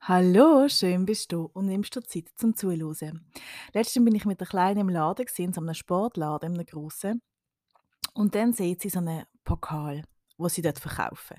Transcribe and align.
Hallo, 0.00 0.68
schön 0.68 1.04
bist 1.04 1.32
du 1.32 1.50
und 1.52 1.66
nimmst 1.66 1.94
dir 1.94 2.02
Zeit 2.02 2.28
zum 2.36 2.56
Zuhören. 2.56 3.26
Letztens 3.74 4.04
bin 4.04 4.14
ich 4.14 4.24
mit 4.24 4.40
der 4.40 4.46
Kleinen 4.46 4.80
im 4.80 4.88
Laden, 4.88 5.26
in 5.36 5.52
so 5.52 5.60
einem 5.60 5.74
Sportladen, 5.74 6.52
in 6.52 6.54
einem 6.54 6.66
grossen. 6.66 7.20
Und 8.14 8.34
dann 8.34 8.52
sieht 8.54 8.80
sie 8.80 8.88
so 8.88 9.00
einen 9.00 9.26
Pokal, 9.44 10.04
wo 10.38 10.48
sie 10.48 10.62
dort 10.62 10.78
verkaufen. 10.78 11.36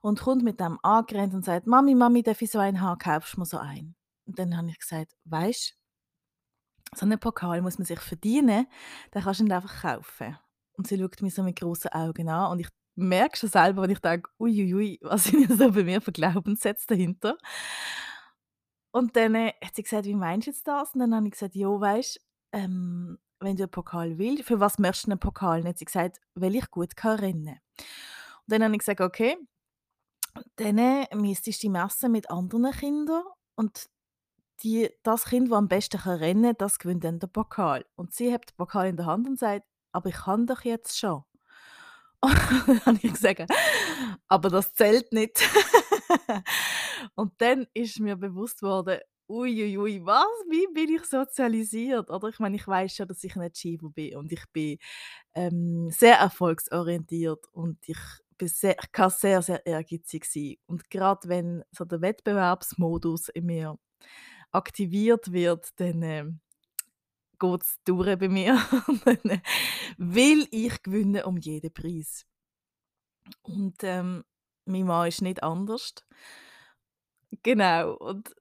Und 0.00 0.20
kommt 0.20 0.44
mit 0.44 0.60
dem 0.60 0.78
angerannt 0.82 1.34
und 1.34 1.44
sagt, 1.44 1.66
Mami, 1.66 1.94
Mami, 1.94 2.22
darf 2.22 2.40
ich 2.40 2.50
so 2.50 2.60
einen 2.60 2.80
haben? 2.80 2.98
Kaufst 2.98 3.34
du 3.34 3.40
mir 3.40 3.46
so 3.46 3.58
einen? 3.58 3.96
Und 4.26 4.38
dann 4.38 4.56
habe 4.56 4.68
ich 4.70 4.78
gesagt, 4.78 5.16
weißt 5.24 5.74
so 6.94 7.04
einen 7.04 7.18
Pokal 7.18 7.62
muss 7.62 7.78
man 7.78 7.86
sich 7.86 8.00
verdienen, 8.00 8.66
den 9.14 9.22
kannst 9.22 9.40
du 9.40 9.44
nicht 9.44 9.52
einfach 9.52 9.82
kaufen. 9.82 10.38
Und 10.72 10.86
sie 10.86 10.98
schaut 10.98 11.20
mich 11.22 11.34
so 11.34 11.42
mit 11.42 11.58
grossen 11.58 11.88
Augen 11.88 12.28
an 12.28 12.52
und 12.52 12.60
ich 12.60 12.68
merke 12.98 13.36
schon 13.38 13.50
selber, 13.50 13.82
wenn 13.82 13.90
ich 13.90 14.00
denke, 14.00 14.30
uiuiui, 14.40 14.98
was 15.02 15.24
sind 15.24 15.50
so 15.58 15.72
bei 15.72 15.84
mir 15.84 16.00
für 16.00 16.12
Glaubenssätze 16.12 16.86
dahinter? 16.88 17.38
Und 18.94 19.16
dann 19.16 19.34
äh, 19.34 19.52
hat 19.64 19.76
sie 19.76 19.82
gesagt: 19.82 20.06
„Wie 20.06 20.14
meinst 20.14 20.46
du 20.46 20.50
jetzt 20.50 20.66
das?“ 20.66 20.94
Und 20.94 21.00
dann 21.00 21.14
habe 21.14 21.26
ich 21.26 21.32
gesagt: 21.32 21.54
„Ja, 21.54 21.68
weisst, 21.68 22.20
ähm, 22.52 23.18
wenn 23.40 23.56
du 23.56 23.64
'n 23.64 23.70
Pokal 23.70 24.18
willst, 24.18 24.44
für 24.44 24.60
was 24.60 24.78
möchtest 24.78 25.06
du 25.06 25.10
'nen 25.10 25.18
Pokal?“ 25.20 25.60
Dann 25.62 25.70
hat 25.70 25.78
sie 25.78 25.84
gesagt: 25.84 26.20
„Weil 26.34 26.54
ich 26.56 26.70
gut 26.70 26.96
kann 26.96 27.18
rennen.“ 27.18 27.48
Und 27.48 27.58
dann 28.48 28.64
habe 28.64 28.74
ich 28.74 28.80
gesagt: 28.80 29.00
„Okay, 29.00 29.36
dann 30.56 30.78
äh, 30.78 31.06
müsstest 31.14 31.62
du 31.62 31.66
dich 31.66 31.70
messen 31.72 32.12
mit 32.12 32.30
anderen 32.30 32.72
Kindern 32.72 33.22
und 33.56 33.88
die 34.62 34.90
das 35.04 35.26
Kind, 35.26 35.50
das 35.50 35.58
am 35.58 35.68
besten 35.68 35.98
kann 36.00 36.18
rennen 36.18 36.44
kann, 36.44 36.56
das 36.58 36.78
gewinnt 36.78 37.04
dann 37.04 37.20
den 37.20 37.30
Pokal.“ 37.32 37.86
Und 37.96 38.14
sie 38.14 38.32
hat 38.32 38.50
den 38.50 38.56
Pokal 38.56 38.88
in 38.88 38.96
der 38.98 39.06
Hand 39.06 39.28
und 39.28 39.38
sagt: 39.38 39.66
„Aber 39.92 40.08
ich 40.10 40.16
kann 40.16 40.46
doch 40.46 40.62
jetzt 40.62 40.98
schon.“ 40.98 41.18
Und 41.18 41.27
habe 42.86 42.98
ich 43.02 43.12
gesagt: 43.12 43.46
„Aber 44.28 44.50
das 44.50 44.72
zählt 44.74 45.12
nicht.“ 45.12 45.38
Und 47.14 47.32
dann 47.38 47.66
ist 47.74 48.00
mir 48.00 48.16
bewusst 48.16 48.62
worden: 48.62 48.98
„Ui, 49.28 49.78
ui, 49.78 50.00
was? 50.04 50.24
Wie 50.50 50.66
bin 50.72 50.94
ich 50.96 51.04
sozialisiert?“ 51.04 52.10
Oder 52.10 52.28
ich 52.28 52.38
meine, 52.40 52.56
ich 52.56 52.66
weiß 52.66 52.96
schon, 52.96 53.08
dass 53.08 53.22
ich 53.24 53.36
ein 53.36 53.42
Achiever 53.42 53.90
bin 53.90 54.16
und 54.16 54.32
ich 54.32 54.44
bin, 54.52 54.78
ähm, 55.34 55.90
sehr 55.92 56.16
erfolgsorientiert 56.18 57.46
und 57.52 57.78
ich 57.88 57.98
sehr 58.42 58.76
ich 58.82 58.92
kann 58.92 59.10
sehr, 59.10 59.42
sehr 59.42 59.66
ehrgeizig 59.66 60.24
sein. 60.26 60.56
Und 60.66 60.90
grad 60.90 61.28
wenn 61.28 61.64
so 61.72 61.84
der 61.86 62.00
Wettbewerbsmodus 62.02 63.28
in 63.30 63.46
mir 63.46 63.78
aktiviert 64.52 65.32
wird, 65.32 65.68
dann, 65.80 66.40
ähm, 67.42 67.50
geht's 67.52 67.78
durch 67.84 68.18
bei 68.18 68.28
mir 68.28 68.56
will 69.98 70.46
ich 70.50 70.82
gewinnen 70.82 71.24
um 71.24 71.36
jeden 71.38 71.72
Preis. 71.72 72.24
Und, 73.42 73.76
ähm, 73.82 74.24
mein 74.66 74.84
Mann 74.86 75.08
ist 75.08 75.22
nicht 75.22 75.42
anders. 75.42 75.94
Genau, 77.42 77.94
und 77.96 78.34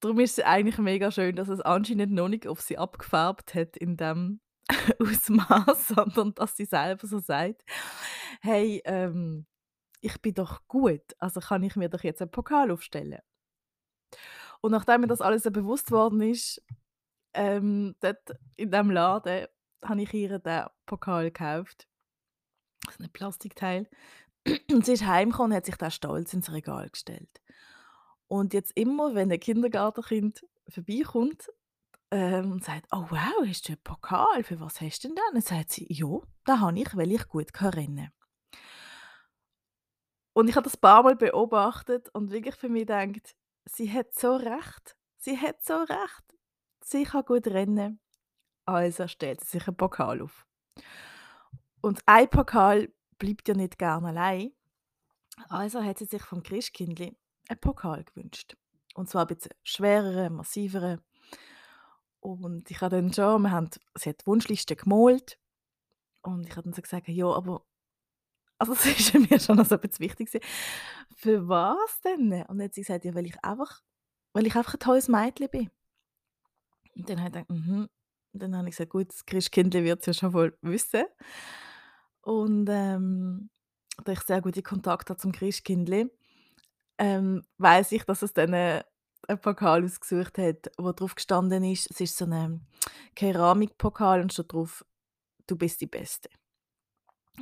darum 0.00 0.20
ist 0.20 0.38
es 0.38 0.44
eigentlich 0.46 0.78
mega 0.78 1.10
schön, 1.12 1.36
dass 1.36 1.48
es 1.48 1.60
anscheinend 1.60 2.12
noch 2.12 2.28
nicht 2.28 2.46
auf 2.48 2.60
sie 2.60 2.78
abgefärbt 2.78 3.54
hat 3.54 3.76
in 3.76 3.96
dem 3.96 4.40
Ausmaß, 5.00 5.88
sondern 5.88 6.34
dass 6.34 6.56
sie 6.56 6.66
selber 6.66 7.06
so 7.06 7.18
sagt: 7.20 7.64
„Hey, 8.42 8.82
ähm, 8.86 9.46
ich 10.02 10.20
bin 10.22 10.34
doch 10.34 10.66
gut, 10.68 11.02
also 11.18 11.40
kann 11.40 11.62
ich 11.64 11.76
mir 11.76 11.90
doch 11.90 12.04
jetzt 12.04 12.22
einen 12.22 12.30
Pokal 12.32 12.70
aufstellen.“ 12.72 13.20
Und 14.60 14.72
nachdem 14.72 15.02
mir 15.02 15.06
das 15.06 15.20
alles 15.20 15.42
so 15.42 15.50
bewusst 15.50 15.90
worden 15.90 16.20
ist, 16.20 16.62
ähm, 17.38 17.96
dort 18.00 18.18
in 18.56 18.70
diesem 18.72 18.90
Laden, 18.92 19.46
habe 19.84 20.02
ich 20.02 20.14
ihr 20.14 20.38
den 20.40 20.66
Pokal 20.86 21.26
gekauft, 21.26 21.88
so 22.96 23.04
'n 23.04 23.10
Plastikteil. 23.12 23.88
Und 24.72 24.86
sie 24.86 24.94
ist 24.94 25.06
heimgekommen 25.06 25.52
und 25.52 25.56
hat 25.58 25.66
sich 25.66 25.76
den 25.76 25.90
stolz 25.90 26.34
ins 26.34 26.52
Regal 26.52 26.88
gestellt. 26.90 27.42
Und 28.28 28.54
jetzt 28.54 28.72
immer, 28.76 29.14
wenn 29.14 29.32
ein 29.32 29.40
Kindergartenkind 29.40 30.44
vorbeikommt, 30.68 31.48
ähm, 32.12 32.52
und 32.52 32.64
sagt: 32.64 32.86
«Oh 32.92 33.06
wow, 33.10 33.46
hast 33.46 33.68
du 33.68 33.72
einen 33.74 33.82
Pokal? 33.84 34.44
Für 34.44 34.60
was 34.60 34.80
hast 34.80 35.04
du 35.04 35.08
denn 35.08 35.16
den?» 35.16 35.24
Dann 35.34 35.42
sagt 35.42 35.72
sie: 35.72 35.86
«Ja, 35.90 36.08
den 36.48 36.60
habe 36.60 36.78
ich, 36.80 36.96
weil 36.96 37.12
ich 37.12 37.28
gut 37.28 37.52
kann 37.54 37.70
rennen.» 37.74 38.10
Und 40.36 40.48
ich 40.48 40.56
habe 40.56 40.64
das 40.64 40.76
ein 40.76 40.80
paarmal 40.80 41.16
beobachtet 41.16 42.08
und 42.14 42.30
wirklich 42.30 42.54
für 42.56 42.68
mich 42.68 42.82
gedacht: 42.86 43.34
„Sie 43.66 43.92
hat 43.92 44.14
so 44.14 44.36
recht. 44.36 44.96
Sie 45.18 45.38
hat 45.38 45.62
so 45.62 45.74
recht. 45.76 46.27
Sie 46.90 47.04
kann 47.04 47.24
gut 47.26 47.46
rennen, 47.48 48.00
also 48.66 49.08
stellt 49.08 49.40
sie 49.42 49.58
sich 49.58 49.68
einen 49.68 49.76
Pokal 49.76 50.22
auf.“ 50.22 50.46
Und 51.80 52.00
ein 52.06 52.28
Pokal 52.28 52.92
bleibt 53.18 53.48
ja 53.48 53.54
nicht 53.54 53.78
gern 53.78 54.04
allein, 54.04 54.52
also 55.48 55.82
hat 55.82 55.98
sie 55.98 56.06
sich 56.06 56.22
vom 56.22 56.42
Christkindli 56.42 57.16
einen 57.48 57.60
Pokal 57.60 58.04
gewünscht. 58.04 58.56
Und 58.94 59.08
zwar 59.10 59.22
ein 59.26 59.34
bisschen 59.34 59.52
schwereren, 59.64 60.34
massiveren. 60.34 61.00
Und 62.20 62.70
ich 62.70 62.80
habe 62.80 62.96
dann 62.96 63.12
schon 63.12 63.42
wir 63.42 63.50
haben 63.52 63.70
sie 63.96 64.10
hat 64.10 64.22
die 64.22 64.26
Wunschliste 64.26 64.76
gemalt 64.76 65.38
und 66.22 66.46
ich 66.46 66.52
habe 66.52 66.62
dann 66.64 66.74
so 66.74 66.82
gesagt: 66.82 67.08
„Ja, 67.08 67.26
aber“ 67.26 67.64
also 68.58 68.72
es 68.74 68.86
ist 68.86 69.14
mir 69.14 69.40
schon 69.40 69.64
so 69.64 69.78
bisschen 69.78 70.00
wichtig 70.06 70.30
„Für 71.16 71.48
was 71.48 72.00
denn?“ 72.02 72.32
Und 72.32 72.58
dann 72.58 72.62
hat 72.64 72.74
sie 72.74 72.82
gesagt: 72.82 73.04
„Ja, 73.04 73.14
weil 73.14 73.26
ich 73.26 73.44
einfach 73.44 73.82
weil 74.34 74.46
ich 74.46 74.56
einfach 74.56 74.74
ein 74.74 74.80
tolles 74.80 75.08
Mädchen 75.08 75.48
bin.“ 75.50 75.70
Und 76.98 77.08
dann 77.08 77.18
habe 77.22 77.28
ich 77.40 77.46
gedacht: 77.46 77.50
„Mhm.“ 77.50 77.88
Und 78.34 78.42
dann 78.42 78.56
habe 78.56 78.68
ich 78.68 78.72
gesagt: 78.76 78.90
„Gut, 78.90 79.08
das 79.10 79.24
Christkindli 79.24 79.84
wird's 79.84 80.06
ja 80.06 80.12
schon 80.12 80.32
wohl 80.34 80.56
wissen.“ 80.62 81.04
Und, 82.24 82.68
ähm, 82.70 83.50
da 84.04 84.12
ich 84.12 84.20
sehr 84.20 84.40
gute 84.42 84.62
Kontakte 84.62 85.16
zum 85.16 85.32
Christkindli, 85.32 86.10
ähm, 86.98 87.44
weiss 87.58 87.92
ich, 87.92 88.04
dass 88.04 88.22
es 88.22 88.34
dann, 88.34 88.52
äh, 88.54 88.84
'n 89.28 89.40
Pokal 89.40 89.84
ausgesucht 89.84 90.38
hat, 90.38 90.70
wo 90.78 90.92
drauf 90.92 91.14
gestanden 91.16 91.64
ist 91.64 91.90
es 91.90 92.00
ist 92.00 92.18
so 92.18 92.26
'ne 92.26 92.60
Keramikpokal 93.16 94.22
und 94.22 94.32
steht 94.34 94.52
drauf: 94.52 94.84
„Du 95.48 95.56
bist 95.56 95.80
die 95.82 95.86
Beste.“ 95.88 96.30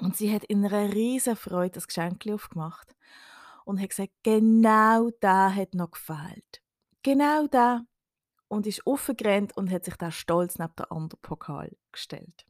Und 0.02 0.16
sie 0.16 0.32
hat 0.34 0.44
in 0.44 0.64
einer 0.64 0.92
riesen 0.92 1.36
Freude 1.36 1.72
das 1.72 1.86
Geschenkli 1.86 2.32
aufgemacht 2.32 2.94
und 3.64 3.80
hat 3.80 3.90
gesagt: 3.90 4.12
„Genau 4.22 5.10
der 5.22 5.54
hat 5.54 5.74
noch 5.74 5.90
gefehlt. 5.92 6.62
Genau 7.02 7.46
der.“ 7.46 7.86
Und 8.48 8.66
ist 8.66 8.86
raufgerannt 8.86 9.56
und 9.56 9.70
hat 9.70 9.84
sich 9.84 9.96
da 9.96 10.10
stolz 10.10 10.58
neben 10.58 10.74
den 10.76 10.86
anderen 10.90 11.20
Pokal 11.22 11.76
gestellt. 11.92 12.44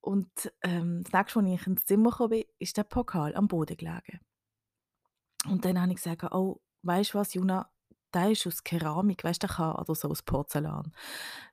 Und, 0.00 0.52
ähm, 0.62 1.02
das 1.04 1.12
nächste 1.12 1.42
Mal, 1.42 1.52
als 1.52 1.60
ich 1.60 1.66
ins 1.66 1.84
Zimmer 1.84 2.28
bin, 2.28 2.44
ist 2.58 2.76
der 2.76 2.84
Pokal 2.84 3.34
am 3.34 3.48
Boden 3.48 3.76
gelegen. 3.76 4.20
Und 5.48 5.64
dann 5.64 5.80
habe 5.80 5.90
ich 5.92 5.96
gesagt: 5.96 6.22
„Oh, 6.32 6.60
weißt 6.82 7.14
du 7.14 7.18
was, 7.18 7.34
Juna, 7.34 7.70
der 8.14 8.30
ist 8.30 8.46
aus 8.46 8.64
Keramik, 8.64 9.24
weißt 9.24 9.42
du, 9.42 9.46
der 9.46 9.78
oder 9.78 9.94
so 9.94 10.08
aus 10.08 10.22
Porzellan. 10.22 10.92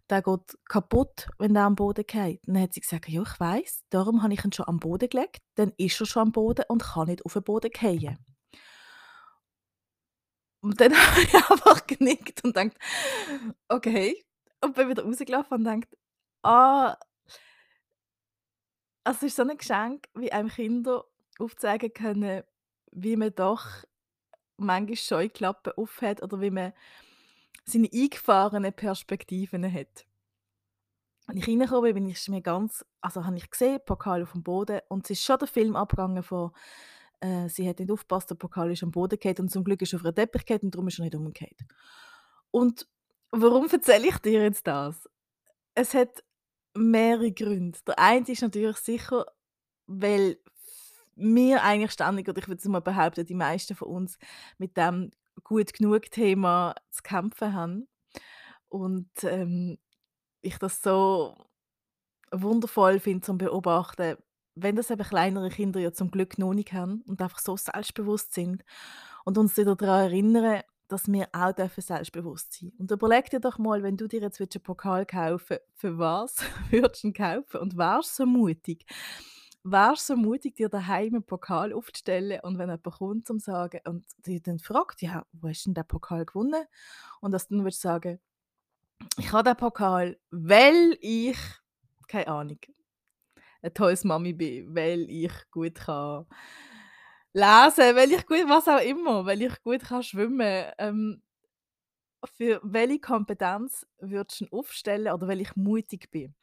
Der 0.09 0.21
geht 0.21 0.57
kaputt, 0.69 1.27
wenn 1.39 1.53
der 1.53 1.63
am 1.63 1.75
Boden 1.75 2.05
fällt.“ 2.09 2.41
Dann 2.47 2.59
hat 2.61 2.73
sie 2.73 2.81
gesagt: 2.81 3.09
„Ja, 3.09 3.21
ich 3.23 3.39
weiss, 3.39 3.83
darum 3.89 4.23
habe 4.23 4.33
ich 4.33 4.43
ihn 4.45 4.51
schon 4.53 4.67
am 4.67 4.79
Boden 4.79 5.09
gelegt, 5.09 5.39
dann 5.55 5.73
ist 5.77 5.99
er 6.01 6.05
schon 6.07 6.23
am 6.23 6.31
Boden 6.31 6.65
und 6.69 6.83
kann 6.83 7.07
nicht 7.07 7.25
auf 7.25 7.33
den 7.33 7.43
Boden 7.43 7.71
fallen.“ 7.75 8.17
Und 10.65 10.81
dann 10.81 10.93
habe 10.95 11.21
ich 11.21 11.33
einfach 11.35 11.85
genickt 11.87 12.43
und 12.43 12.55
gedacht: 12.55 12.77
„Okay.“ 13.69 14.23
Und 14.61 14.75
bin 14.75 14.89
wieder 14.89 15.03
rausgelaufen 15.03 15.57
und 15.57 15.63
gedacht: 15.65 15.87
„Ah“ 16.43 16.97
also, 19.03 19.25
es 19.25 19.31
ist 19.31 19.35
so 19.37 19.43
'n 19.43 19.57
Geschenk, 19.57 20.07
wie 20.15 20.31
einem 20.31 20.49
Kinder 20.49 21.05
aufzeigen 21.39 21.93
können, 21.93 22.43
wie 22.91 23.15
man 23.17 23.33
doch 23.35 23.65
manchmal 24.57 24.97
Scheuklappen 24.97 25.73
aufhat 25.77 26.23
oder 26.23 26.41
wie 26.41 26.51
man 26.51 26.73
seine 27.65 27.89
eingefahrenen 27.93 28.73
Perspektiven 28.73 29.71
hat. 29.71 30.05
Als 31.27 31.37
ich 31.37 31.47
reingekommen 31.47 31.93
bin, 31.93 32.03
bin 32.03 32.09
ich 32.09 32.27
mir 32.29 32.41
ganz 32.41 32.85
also, 33.01 33.25
habe 33.25 33.37
ich 33.37 33.49
gesehen, 33.49 33.79
Pokal 33.85 34.23
aufm 34.23 34.43
Boden 34.43 34.79
und 34.89 35.05
es 35.05 35.11
ist 35.11 35.23
schon 35.23 35.39
der 35.39 35.47
Film 35.47 35.75
abgegangen 35.75 36.21
von, 36.23 36.51
äh, 37.25 37.50
sie 37.50 37.68
hat 37.69 37.80
nicht 37.80 37.91
aufgepasst, 37.91 38.30
der 38.30 38.36
Pokal 38.36 38.72
ist 38.72 38.84
am 38.84 38.91
Boden 38.91 39.18
gefallen 39.19 39.40
und 39.41 39.52
zum 39.52 39.63
Glück 39.63 39.81
ist 39.81 39.94
er 39.94 40.00
auf 40.00 40.06
'n 40.06 40.16
Teppich 40.16 40.46
gefallen 40.46 40.62
und 40.66 40.75
darum 40.75 40.88
ist 40.88 41.00
er 41.00 41.06
nicht 41.06 41.16
umgekehrt. 41.16 41.60
Und 42.51 42.88
warum 43.31 43.68
erzähle 43.69 44.07
ich 44.07 44.18
dir 44.19 44.44
jetzt 44.44 44.68
das? 44.68 45.10
Es 45.75 45.94
hat 45.94 46.24
mehrere 46.75 47.31
Gründe. 47.33 47.80
Der 47.88 48.00
eine 48.00 48.27
ist 48.27 48.42
natürlich 48.42 48.77
sicher, 48.77 49.25
weil 49.88 50.39
wir 51.16 51.63
eigentlich 51.63 51.92
ständig 51.94 52.30
oder 52.30 52.39
ich 52.39 52.48
würde 52.48 52.60
jetzt 52.62 52.68
mal 52.69 52.81
behaupten, 52.81 53.25
die 53.25 53.36
meisten 53.36 53.75
von 53.75 53.89
uns 53.89 54.18
mit 54.57 54.78
dem 54.78 55.12
Gut-genug-Thema 55.44 56.75
zu 56.92 57.04
kämpfen 57.04 57.54
haben 57.54 57.88
und, 58.69 59.10
ähm, 59.24 59.78
ich 60.42 60.57
das 60.60 60.81
so 60.81 61.36
wundervoll 62.31 63.00
finde 63.00 63.21
zum 63.25 63.38
Beobachten, 63.39 64.18
wenn 64.56 64.75
das 64.75 64.90
eben 64.92 65.04
kleinere 65.04 65.50
Kinder 65.50 65.80
ja 65.80 65.92
zum 65.94 66.12
Glück 66.12 66.38
noch 66.40 66.54
nicht 66.54 66.74
haben 66.74 67.04
und 67.07 67.22
einfach 67.22 67.40
so 67.40 67.57
selbstbewusst 67.57 68.34
sind 68.34 68.63
und 69.25 69.38
uns 69.38 69.57
wieder 69.57 69.75
daran 69.75 70.06
erinnern, 70.12 70.62
dass 70.88 71.07
wir 71.12 71.28
auch 71.34 71.54
dürfen 71.54 71.81
selbstbewusst 71.81 72.54
sein. 72.54 72.72
Und 72.80 72.92
überleg 72.92 73.30
dir 73.31 73.40
doch 73.42 73.57
mal, 73.60 73.84
wenn 73.84 73.98
du 73.98 74.07
dir 74.07 74.22
jetzt 74.22 74.40
willst 74.40 74.56
'n 74.57 74.63
Pokal 74.63 75.06
kaufen 75.06 75.57
für 75.75 75.98
was 76.00 76.38
würdest 76.72 77.04
du 77.04 77.07
ihn 77.10 77.13
kaufen 77.13 77.57
und 77.62 77.78
wärst 77.78 78.16
so 78.18 78.25
mutig, 78.28 78.86
wärst 79.63 80.10
du 80.10 80.16
so 80.16 80.19
mutig, 80.22 80.56
dir 80.56 80.69
daheim 80.69 81.16
'n 81.16 81.24
Pokal 81.24 81.74
aufzustellen 81.74 82.40
und 82.44 82.57
wenn 82.60 82.69
jemand 82.69 82.84
kommt 82.86 83.28
zum 83.28 83.40
sagen 83.40 83.80
und 83.86 84.06
dich 84.28 84.44
dann 84.44 84.60
fragt: 84.60 85.02
„Ja, 85.02 85.25
wo 85.34 85.50
hast 85.50 85.68
'n 85.68 85.74
den 85.75 85.88
Pokal 85.88 86.25
gewonnen?“ 86.25 86.66
Und 87.22 87.31
dass 87.34 87.48
du 87.50 87.56
dann 87.56 87.66
würdest 87.66 87.81
sagen: 87.81 88.19
„Ich 89.18 89.31
habe 89.34 89.50
den 89.52 89.57
Pokal, 89.57 90.18
weil 90.31 90.98
ich“ 91.02 91.38
keine 92.07 92.28
Ahnung, 92.30 92.60
„ein 93.65 93.73
tolles 93.73 94.03
Mami 94.06 94.33
bin, 94.33 94.75
weil 94.75 95.09
ich 95.09 95.31
gut 95.51 95.75
kann 95.75 96.25
lesen, 97.33 97.95
weil 97.97 98.13
ich 98.13 98.25
gut“ 98.27 98.47
was 98.47 98.67
auch 98.69 98.79
immer, 98.81 99.25
weil 99.25 99.41
ich 99.41 99.62
gut 99.62 99.81
kann 99.83 100.03
schwimmen. 100.03 100.71
Ähm, 100.77 101.21
für 102.38 102.59
welche 102.63 103.00
Kompetenz 103.00 103.85
würdest 104.00 104.41
du 104.41 104.45
aufstellen 104.51 105.13
oder 105.13 105.27
weil 105.27 105.41
ich 105.41 105.56
mutig 105.56 106.09
bin? 106.12 106.33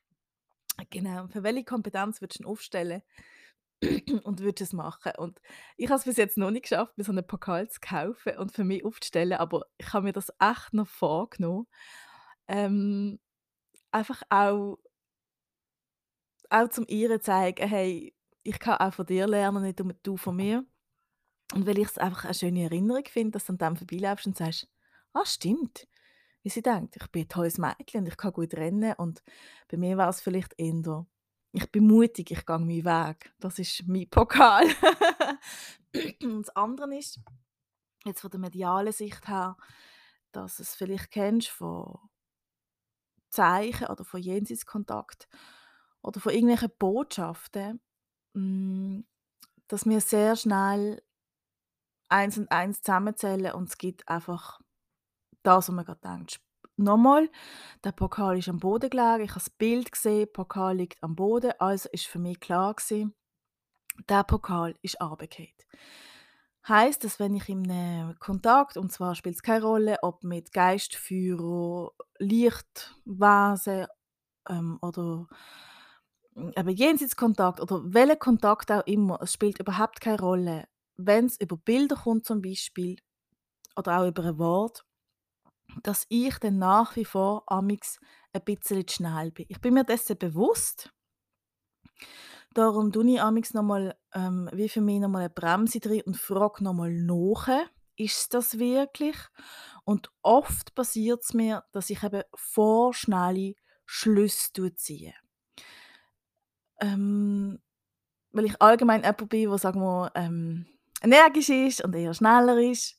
Genau, 0.90 1.28
für 1.28 1.42
welche 1.42 1.64
Kompetenz 1.64 2.20
würdest 2.20 2.44
du 2.44 2.48
aufstellen 2.48 3.02
und 4.24 4.40
würdest 4.40 4.62
es 4.70 4.74
machen? 4.74 5.12
Und 5.18 5.40
ich 5.76 5.88
habe 5.88 5.98
es 5.98 6.04
bis 6.04 6.16
jetzt 6.18 6.38
noch 6.38 6.50
nicht 6.52 6.64
geschafft, 6.64 6.98
mir 6.98 7.04
so 7.04 7.12
'nen 7.12 7.26
Pokal 7.26 7.68
zu 7.70 7.80
kaufen 7.80 8.36
und 8.38 8.52
für 8.52 8.64
mich 8.64 8.84
aufzustellen, 8.84 9.34
aber 9.34 9.62
ich 9.78 9.92
habe 9.92 10.06
mir 10.06 10.12
das 10.14 10.32
echt 10.40 10.74
noch 10.74 10.88
vorgenommen. 10.88 11.66
Ähm, 12.48 13.20
einfach 13.92 14.22
auch 14.30 14.78
auch 16.52 16.68
zum 16.68 16.86
ihr 16.88 17.20
zeigen: 17.20 17.68
„Hey, 17.68 18.14
ich 18.42 18.58
kann 18.58 18.78
auch 18.78 18.94
von 18.94 19.06
dir 19.06 19.26
lernen, 19.26 19.62
nicht 19.64 19.80
nur 19.80 19.94
du 20.02 20.16
von 20.16 20.36
mir.“ 20.36 20.64
Und 21.54 21.66
weil 21.66 21.78
ich 21.78 21.88
es 21.88 21.98
einfach 21.98 22.24
eine 22.26 22.34
schöne 22.34 22.64
Erinnerung 22.64 23.04
finde, 23.06 23.32
dass 23.32 23.46
du 23.46 23.52
an 23.54 23.58
dem 23.58 23.76
vorbeilaufst 23.76 24.26
und 24.28 24.36
sagst: 24.38 24.68
„Ah, 25.14 25.24
stimmt, 25.26 25.88
wie 26.42 26.50
sie 26.50 26.62
denkt, 26.62 26.96
ich 26.96 27.08
bin 27.12 27.24
ein 27.24 27.28
tolles 27.28 27.58
Mädchen 27.58 28.02
und 28.02 28.08
ich 28.08 28.16
kann 28.18 28.32
gut 28.34 28.54
rennen.“ 28.54 28.94
Und 28.94 29.22
bei 29.70 29.76
mir 29.78 29.96
war 29.98 30.10
es 30.10 30.20
vielleicht 30.22 30.54
eher: 30.58 31.06
„Ich 31.52 31.70
bin 31.72 31.86
mutig, 31.88 32.30
ich 32.32 32.46
gehe 32.46 32.58
meinen 32.58 32.84
Weg.“ 32.86 33.32
Das 33.40 33.58
ist 33.60 33.86
mein 33.88 34.08
Pokal. 34.10 34.66
Und 36.22 36.42
das 36.48 36.56
andere 36.56 36.96
ist, 36.96 37.20
jetzt 38.06 38.20
von 38.22 38.30
der 38.30 38.40
medialen 38.40 38.92
Sicht 38.92 39.28
her, 39.28 39.56
dass 40.32 40.56
du 40.58 40.62
es 40.64 40.74
vielleicht 40.74 41.10
kennst 41.12 41.48
von 41.50 41.98
Zeichen 43.30 43.86
oder 43.88 44.04
von 44.04 44.20
Jenseitskontakt 44.20 45.26
oder 46.02 46.20
von 46.20 46.32
irgendwelchen 46.32 46.70
Botschaften, 46.78 47.80
hm, 48.36 49.06
dass 49.68 49.86
wir 49.86 50.00
sehr 50.00 50.36
schnell 50.36 51.02
eins 52.10 52.36
und 52.38 52.50
eins 52.50 52.82
zusammenzählen 52.82 53.52
und 53.54 53.68
es 53.70 53.78
gibt 53.78 54.08
einfach 54.08 54.60
das, 55.42 55.68
was 55.68 55.74
man 55.74 55.84
gerade 55.84 56.00
denkt. 56.02 56.40
Nochmal, 56.76 57.30
der 57.84 57.92
Pokal 57.92 58.38
ist 58.38 58.48
am 58.48 58.60
Boden 58.60 58.90
gelegen, 58.90 59.22
ich 59.24 59.30
habe 59.30 59.40
das 59.40 59.50
Bild 59.50 59.92
gesehen, 59.92 60.20
der 60.20 60.26
Pokal 60.26 60.76
liegt 60.78 61.02
am 61.02 61.16
Boden, 61.16 61.52
also 61.58 61.88
ist 61.92 62.06
für 62.06 62.18
mich 62.20 62.40
klar 62.40 62.74
gewesen, 62.74 63.14
der 64.08 64.24
Pokal 64.24 64.74
ist 64.82 65.00
runtergefallen. 65.00 65.50
Heisst, 66.68 67.02
dass 67.04 67.18
wenn 67.18 67.34
ich 67.34 67.48
'nem 67.48 68.14
Kontakt 68.20 68.76
und 68.76 68.92
zwar 68.92 69.16
spielt 69.16 69.34
es 69.34 69.42
keine 69.42 69.64
Rolle, 69.64 69.96
ob 70.02 70.22
mit 70.22 70.52
Geistführer, 70.52 71.90
Lichtwesen, 72.18 73.86
ähm, 74.48 74.78
oder, 74.82 75.26
eben 76.36 76.68
Jenseitskontakt 76.70 77.60
oder 77.60 77.80
welcher 77.84 78.16
Kontakt 78.16 78.70
auch 78.72 78.86
immer, 78.86 79.20
es 79.22 79.32
spielt 79.34 79.58
überhaupt 79.60 80.00
keine 80.00 80.20
Rolle. 80.20 80.64
Wenn 80.96 81.26
es 81.26 81.40
über 81.40 81.56
Bilder 81.56 81.96
kommt 81.96 82.26
zum 82.26 82.42
Beispiel 82.42 82.96
oder 83.76 84.00
auch 84.02 84.08
über 84.08 84.24
ein 84.24 84.38
Wort, 84.38 84.84
dass 85.82 86.06
ich 86.08 86.38
dann 86.38 86.58
nach 86.58 86.96
wie 86.96 87.04
vor 87.04 87.44
amix 87.46 87.98
ein 88.32 88.42
bisschen 88.44 88.86
zu 88.86 88.94
schnell 88.94 89.30
bin. 89.32 89.46
Ich 89.48 89.60
bin 89.60 89.74
mir 89.74 89.84
dessen 89.84 90.18
bewusst. 90.18 90.92
Darum 92.54 92.92
tue 92.92 93.06
ich 93.10 93.20
amix 93.20 93.54
noch 93.54 93.62
mal, 93.62 93.96
ähm, 94.14 94.48
wie 94.52 94.68
für 94.68 94.80
mich 94.80 95.00
noch 95.00 95.08
mal 95.08 95.22
'ne 95.22 95.30
Bremse 95.30 95.80
drin 95.80 96.02
und 96.06 96.16
frage 96.16 96.62
noch 96.64 96.74
mal 96.74 96.92
nach: 96.92 97.48
„Ist's 97.96 98.28
das 98.28 98.58
wirklich?“ 98.58 99.16
Und 99.84 100.10
oft 100.22 100.74
passiert 100.74 101.22
es 101.24 101.34
mir, 101.34 101.64
dass 101.72 101.90
ich 101.90 102.02
eben 102.02 102.22
vorschnelle 102.34 103.54
Schlüsse 103.86 104.74
ziehe. 104.74 105.14
Ähm, 106.82 107.60
weil 108.32 108.46
ich 108.46 108.60
allgemein 108.62 109.02
jemand 109.02 109.28
bin, 109.30 109.48
der, 109.50 109.58
sagen 109.58 109.80
wir, 109.80 110.12
ähm, 110.16 110.66
energisch 111.02 111.50
ist 111.50 111.84
und 111.84 111.94
eher 111.96 112.14
schneller 112.14 112.58
ist. 112.58 112.98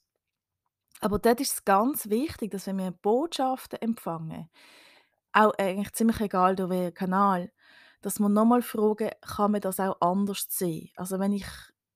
Aber 1.02 1.20
dort 1.20 1.42
ist 1.42 1.54
es 1.54 1.66
ganz 1.66 2.10
wichtig, 2.10 2.52
dass 2.52 2.68
wenn 2.68 2.78
wir 2.78 2.92
Botschaften 2.92 3.80
empfangen, 3.82 4.50
auch 5.34 5.54
eigentlich 5.58 5.94
ziemlich 5.94 6.22
egal 6.22 6.56
durch 6.56 6.70
welchen 6.72 6.94
Kanal, 6.96 7.52
dass 8.02 8.20
wir 8.20 8.30
noch 8.30 8.46
mal 8.46 8.62
fragen: 8.62 9.12
„Kann 9.22 9.52
man 9.54 9.62
das 9.62 9.80
auch 9.80 10.00
anders 10.02 10.48
sehen?“ 10.50 10.92
Also, 10.98 11.20
wenn 11.20 11.34
ich, 11.34 11.48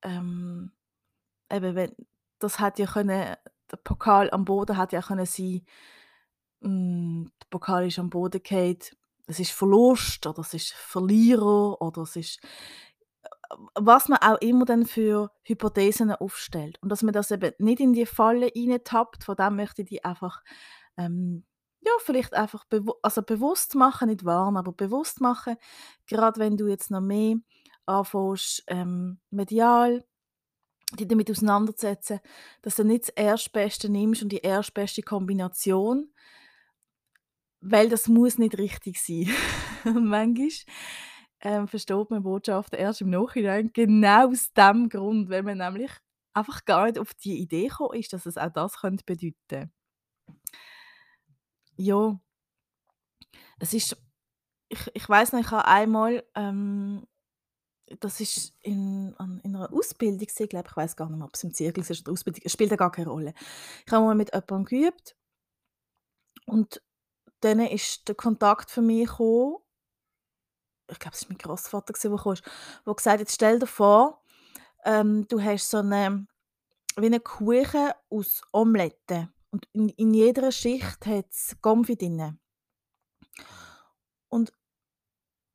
ähm 0.03 0.73
eben 1.51 1.75
wenn 1.75 1.95
das 2.39 2.59
hätte 2.61 2.83
ja 2.83 2.89
können 2.91 3.35
der 3.71 3.77
Pokal 3.83 4.29
am 4.31 4.45
Boden 4.45 4.77
hätte 4.79 4.95
ja 4.97 5.01
können 5.03 5.25
sein, 5.27 5.65
hm, 6.61 7.31
der 7.41 7.47
Pokal 7.49 7.87
ist 7.87 7.99
am 7.99 8.09
Boden 8.09 8.41
gefallen, 8.43 8.79
es 9.27 9.39
ist 9.39 9.51
Verlust 9.51 10.25
oder 10.25 10.39
es 10.39 10.53
ist 10.53 10.73
Verlierer 10.73 11.81
oder 11.81 12.01
es 12.01 12.15
ist 12.15 12.39
was 13.75 14.09
man 14.09 14.19
auch 14.19 14.37
immer 14.41 14.65
dann 14.65 14.85
für 14.85 15.31
Hypothesen 15.43 16.11
aufstellt. 16.11 16.77
Und 16.81 16.89
dass 16.89 17.03
man 17.03 17.13
das 17.13 17.31
eben 17.31 17.53
nicht 17.59 17.79
in 17.79 17.93
die 17.93 18.05
Falle 18.05 18.51
reintappt, 18.55 19.23
von 19.23 19.35
dem 19.35 19.55
möchte 19.55 19.83
ich 19.83 19.89
dich 19.89 20.05
einfach, 20.05 20.43
ähm, 20.97 21.45
ja, 21.81 21.91
vielleicht 21.99 22.33
einfach 22.33 22.65
bewu 22.65 22.93
also 23.01 23.21
bewusst 23.21 23.75
machen, 23.75 24.09
nicht 24.09 24.25
warnen, 24.25 24.57
aber 24.57 24.73
bewusst 24.73 25.21
machen, 25.21 25.55
grade 26.09 26.39
wenn 26.39 26.57
du 26.57 26.67
jetzt 26.67 26.91
noch 26.91 27.01
mehr 27.01 27.35
anfängst, 27.85 28.63
ähm, 28.67 29.19
medial 29.29 30.03
dich 30.97 31.07
damit 31.07 31.29
auseinanderzusetzen, 31.29 32.19
dass 32.61 32.75
du 32.75 32.83
nicht 32.83 33.03
das 33.03 33.09
Erstbeste 33.09 33.89
nimmst 33.89 34.23
und 34.23 34.31
die 34.31 34.37
erstbeste 34.37 35.01
Kombination, 35.01 36.13
weil 37.61 37.89
das 37.89 38.07
muss 38.07 38.37
nicht 38.37 38.57
richtig 38.57 39.01
sein. 39.01 39.29
Manchmal, 39.85 40.49
ähm, 41.41 41.67
versteht 41.67 42.09
man 42.09 42.23
Botschaften 42.23 42.79
erst 42.79 43.01
im 43.01 43.09
Nachhinein, 43.11 43.71
genau 43.73 44.29
aus 44.29 44.51
dem 44.53 44.89
Grund, 44.89 45.29
weil 45.29 45.43
man 45.43 45.59
nämlich 45.59 45.91
einfach 46.33 46.65
gar 46.65 46.85
nicht 46.85 46.99
auf 46.99 47.13
die 47.13 47.39
Idee 47.39 47.67
gekommen 47.67 47.99
ist, 47.99 48.13
dass 48.13 48.25
es 48.25 48.37
auch 48.37 48.51
das 48.51 48.77
könnte 48.81 49.03
bedeuten. 49.05 49.71
Ja. 51.77 52.19
Es 53.59 53.73
ist 53.73 53.97
ich 54.69 54.91
ich 54.93 55.09
weiss 55.09 55.31
noch, 55.33 55.39
ich 55.39 55.51
habe 55.51 55.65
einmal, 55.65 56.23
ähm 56.35 57.07
das 58.01 58.19
ist 58.21 58.55
in 58.61 59.15
in 59.43 59.55
einer 59.55 59.71
Ausbildung 59.73 60.19
gewesen, 60.19 60.49
glaube 60.49 60.65
ich, 60.67 60.71
ich 60.71 60.77
weiss 60.77 60.95
gar 60.97 61.09
nicht 61.09 61.19
mehr, 61.19 61.27
ob's 61.27 61.43
im 61.43 61.53
Zirkel 61.53 61.81
ist 61.83 62.01
oder 62.01 62.11
Ausbildung, 62.13 62.41
es 62.45 62.51
spielt 62.53 62.71
ja 62.71 62.77
gar 62.77 62.91
keine 62.91 63.09
Rolle. 63.09 63.33
Ich 63.85 63.93
habe 63.93 64.05
mal 64.05 64.15
mit 64.15 64.33
jemandem 64.33 64.65
geübt 64.65 65.15
und 66.45 66.81
dann 67.41 67.59
ist 67.59 68.07
der 68.07 68.15
Kontakt 68.15 68.71
für 68.71 68.81
mich 68.81 69.07
gekommen 69.07 69.57
ich 70.89 70.99
glaube, 70.99 71.15
es 71.15 71.23
war 71.23 71.29
mein 71.31 71.37
Grossvater, 71.37 71.93
der 71.93 72.11
ist, 72.11 72.43
der 72.85 72.93
gesagt 72.95 73.19
hat: 73.21 73.29
„Stell 73.31 73.59
dir 73.59 73.67
vor, 73.67 74.21
ähm, 74.85 75.27
du 75.29 75.41
hast 75.41 75.69
so 75.71 75.81
'ne 75.81 76.27
wie 76.97 77.07
'n 77.07 77.23
Kuchen 77.23 77.91
aus 78.11 78.43
Omelette 78.53 79.29
und 79.51 79.67
in 79.73 79.89
in 79.91 80.13
jeder 80.13 80.51
Schicht 80.51 81.05
hat's 81.07 81.57
Confit 81.61 82.01
drin.“ 82.01 82.39
Und 84.31 84.51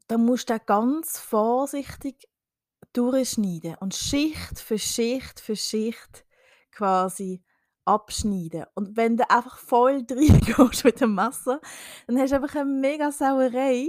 dann 0.08 0.24
musst 0.24 0.50
du 0.50 0.58
ganz 0.60 1.18
vorsichtig 1.18 2.28
durchschneiden 2.92 3.76
und 3.80 3.94
Schicht 3.94 4.58
für 4.60 4.78
Schicht 4.78 5.40
für 5.40 5.56
Schicht 5.56 6.26
quasi 6.72 7.42
abschneiden. 7.84 8.64
Und 8.74 8.96
wenn 8.96 9.16
du 9.16 9.28
einfach 9.30 9.58
voll 9.58 10.04
reingehst 10.10 10.84
mit 10.84 11.00
dem 11.00 11.14
Messer, 11.14 11.60
dann 12.06 12.18
hast 12.18 12.30
du 12.32 12.36
einfach 12.36 12.54
'ne 12.54 12.64
mega 12.64 13.12
Sauerei 13.12 13.88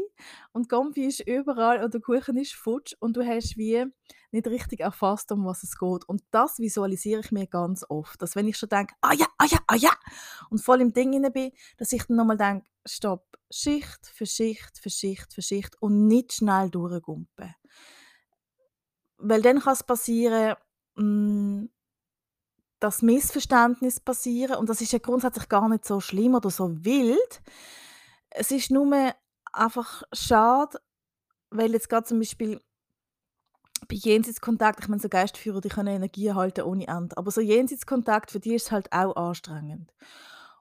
und 0.54 0.70
Confit 0.72 1.08
ist 1.08 1.20
überall 1.28 1.84
und 1.84 1.94
der 1.94 2.02
Kuchen 2.02 2.38
ist 2.38 2.54
futsch 2.56 2.96
und 3.00 3.18
du 3.18 3.26
hast 3.26 3.58
wie 3.58 3.86
nicht 4.32 4.48
richtig 4.48 4.80
erfasst, 4.80 5.32
um 5.32 5.46
was 5.46 5.64
es 5.64 5.78
geht. 5.78 6.06
Und 6.10 6.24
das 6.32 6.58
visualisiere 6.60 7.20
ich 7.22 7.32
mir 7.32 7.46
ganz 7.48 7.86
oft, 7.88 8.22
dass 8.22 8.36
wenn 8.36 8.48
ich 8.48 8.58
schon 8.58 8.70
denke: 8.70 8.96
„Ah 9.02 9.14
ja, 9.14 9.28
ah 9.38 9.46
ja, 9.50 9.60
ah 9.68 9.76
ja!“ 9.76 9.92
und 10.50 10.60
voll 10.62 10.82
im 10.82 10.94
Ding 10.94 11.14
inne 11.14 11.32
bin, 11.32 11.52
dass 11.78 11.94
ich 11.94 12.04
dann 12.06 12.18
noch 12.18 12.26
mal 12.26 12.38
denke: 12.38 12.66
„Stopp, 12.86 13.26
Schicht 13.52 14.08
für 14.08 14.26
Schicht 14.26 14.80
für 14.80 14.90
Schicht 14.90 15.34
für 15.34 15.42
Schicht 15.42 15.76
und 15.82 16.08
nicht 16.08 16.34
schnell 16.34 16.70
durchgumpen.“ 16.70 17.54
Weil 19.20 19.42
dann 19.42 19.60
kann's 19.60 19.84
passieren, 19.84 20.56
hm 20.98 21.70
dass 22.84 23.02
Missverständnisse 23.02 24.02
passieren 24.02 24.58
und 24.58 24.68
das 24.68 24.82
ist 24.82 24.92
ja 24.92 25.00
grundsätzlich 25.00 25.48
gar 25.48 25.70
nicht 25.70 25.86
so 25.86 26.02
schlimm 26.02 26.36
oder 26.36 26.50
so 26.50 26.84
wild. 26.84 27.42
Es 28.30 28.52
ist 28.52 28.72
nur 28.72 29.14
einfach 29.54 30.04
schade, 30.12 30.80
weil 31.50 31.72
jetzt 31.72 31.90
grad 31.90 32.08
zum 32.08 32.20
Beispiel 32.20 32.60
bei 33.88 33.96
Jenseitskontakt 33.96 34.82
ich 34.82 34.88
meine, 34.90 35.02
so 35.02 35.08
Geistführer, 35.08 35.62
die 35.62 35.70
können 35.70 35.96
Energie 35.96 36.34
halten 36.34 36.64
ohne 36.64 36.88
Ende, 36.88 37.18
aber 37.18 37.32
so 37.32 37.40
Jenseitskontakt, 37.40 38.32
für 38.32 38.40
die 38.40 38.56
ist 38.56 38.72
halt 38.72 38.92
auch 38.92 39.16
anstrengend. 39.16 39.94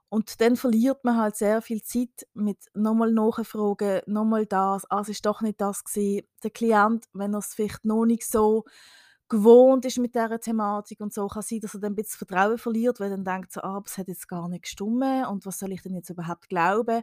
Und 0.09 0.41
dann 0.41 0.57
verliert 0.57 1.05
man 1.05 1.17
halt 1.17 1.37
sehr 1.37 1.62
viel 1.62 1.83
Zeit 1.83 2.29
mit 2.35 2.59
nochmal 2.75 3.12
nachfragen, 3.12 4.02
nochmal 4.07 4.47
das, 4.47 4.88
ah, 4.91 5.00
es 5.00 5.09
ist 5.09 5.25
doch 5.25 5.41
nicht 5.41 5.61
das 5.61 5.85
gewesen. 5.85 6.26
Der 6.43 6.50
Klient, 6.50 7.07
wenn 7.14 7.35
er 7.35 7.38
es 7.38 7.55
vielleicht 7.55 7.85
noch 7.85 8.05
nicht 8.05 8.29
so 8.31 8.64
gewohnt 9.32 9.86
ist 9.86 9.96
mit 9.96 10.14
dieser 10.14 10.38
Thematik 10.38 11.00
und 11.00 11.14
so, 11.14 11.26
kann 11.26 11.40
sein, 11.40 11.60
dass 11.60 11.72
er 11.72 11.80
dann 11.80 11.92
ein 11.92 11.96
bisschen 11.96 12.18
Vertrauen 12.18 12.58
verliert, 12.58 13.00
weil 13.00 13.10
er 13.10 13.16
dann 13.16 13.24
denkt 13.24 13.50
so, 13.50 13.62
ah, 13.62 13.82
es 13.82 13.96
hat 13.96 14.08
jetzt 14.08 14.28
gar 14.28 14.46
nicht 14.46 14.64
gestimmt 14.64 15.26
und 15.26 15.46
was 15.46 15.58
soll 15.58 15.72
ich 15.72 15.80
denn 15.80 15.94
jetzt 15.94 16.10
überhaupt 16.10 16.50
glauben? 16.50 17.02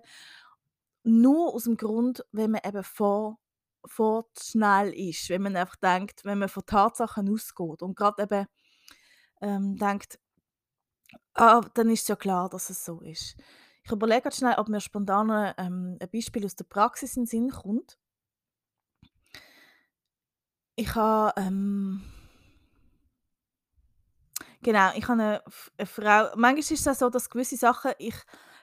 Nur 1.03 1.55
aus 1.55 1.63
dem 1.63 1.75
Grund, 1.75 2.24
wenn 2.31 2.51
man 2.51 2.62
eben 2.63 2.83
vor 2.83 3.39
schnell 4.39 4.93
ist, 4.93 5.29
wenn 5.29 5.41
man 5.41 5.55
einfach 5.55 5.77
denkt, 5.77 6.24
wenn 6.24 6.38
man 6.38 6.50
von 6.50 6.67
Tatsachen 6.67 7.33
ausgeht 7.33 7.81
und 7.81 7.95
gerade 7.95 8.21
eben 8.21 8.45
ähm, 9.41 9.75
denkt, 9.77 10.19
ah, 11.33 11.62
dann 11.74 11.89
ist 11.89 12.09
ja 12.09 12.15
klar, 12.15 12.48
dass 12.48 12.69
es 12.69 12.86
so 12.86 13.01
ist. 13.01 13.38
Ich 13.83 13.91
überlege 13.91 14.31
schnell, 14.31 14.53
ob 14.59 14.69
mir 14.69 14.81
spontan 14.81 15.55
ähm, 15.57 15.98
ein 16.00 16.09
Beispiel 16.13 16.45
aus 16.45 16.55
der 16.55 16.65
Praxis 16.65 17.17
in 17.17 17.24
den 17.24 17.27
Sinn 17.27 17.50
kommt. 17.50 17.98
Ich 20.75 20.93
habe 20.93 21.33
ähm 21.41 22.03
genau, 24.62 24.92
ich 24.96 25.04
habe 25.08 25.13
eine, 25.22 25.44
eine 25.78 25.86
Frau 25.88 26.30
manchmal 26.36 26.60
ist 26.60 26.88
es 26.88 27.00
so, 27.00 27.10
dass 27.10 27.30
gewisse 27.30 27.58
Sachen 27.58 27.92
ich 28.00 28.16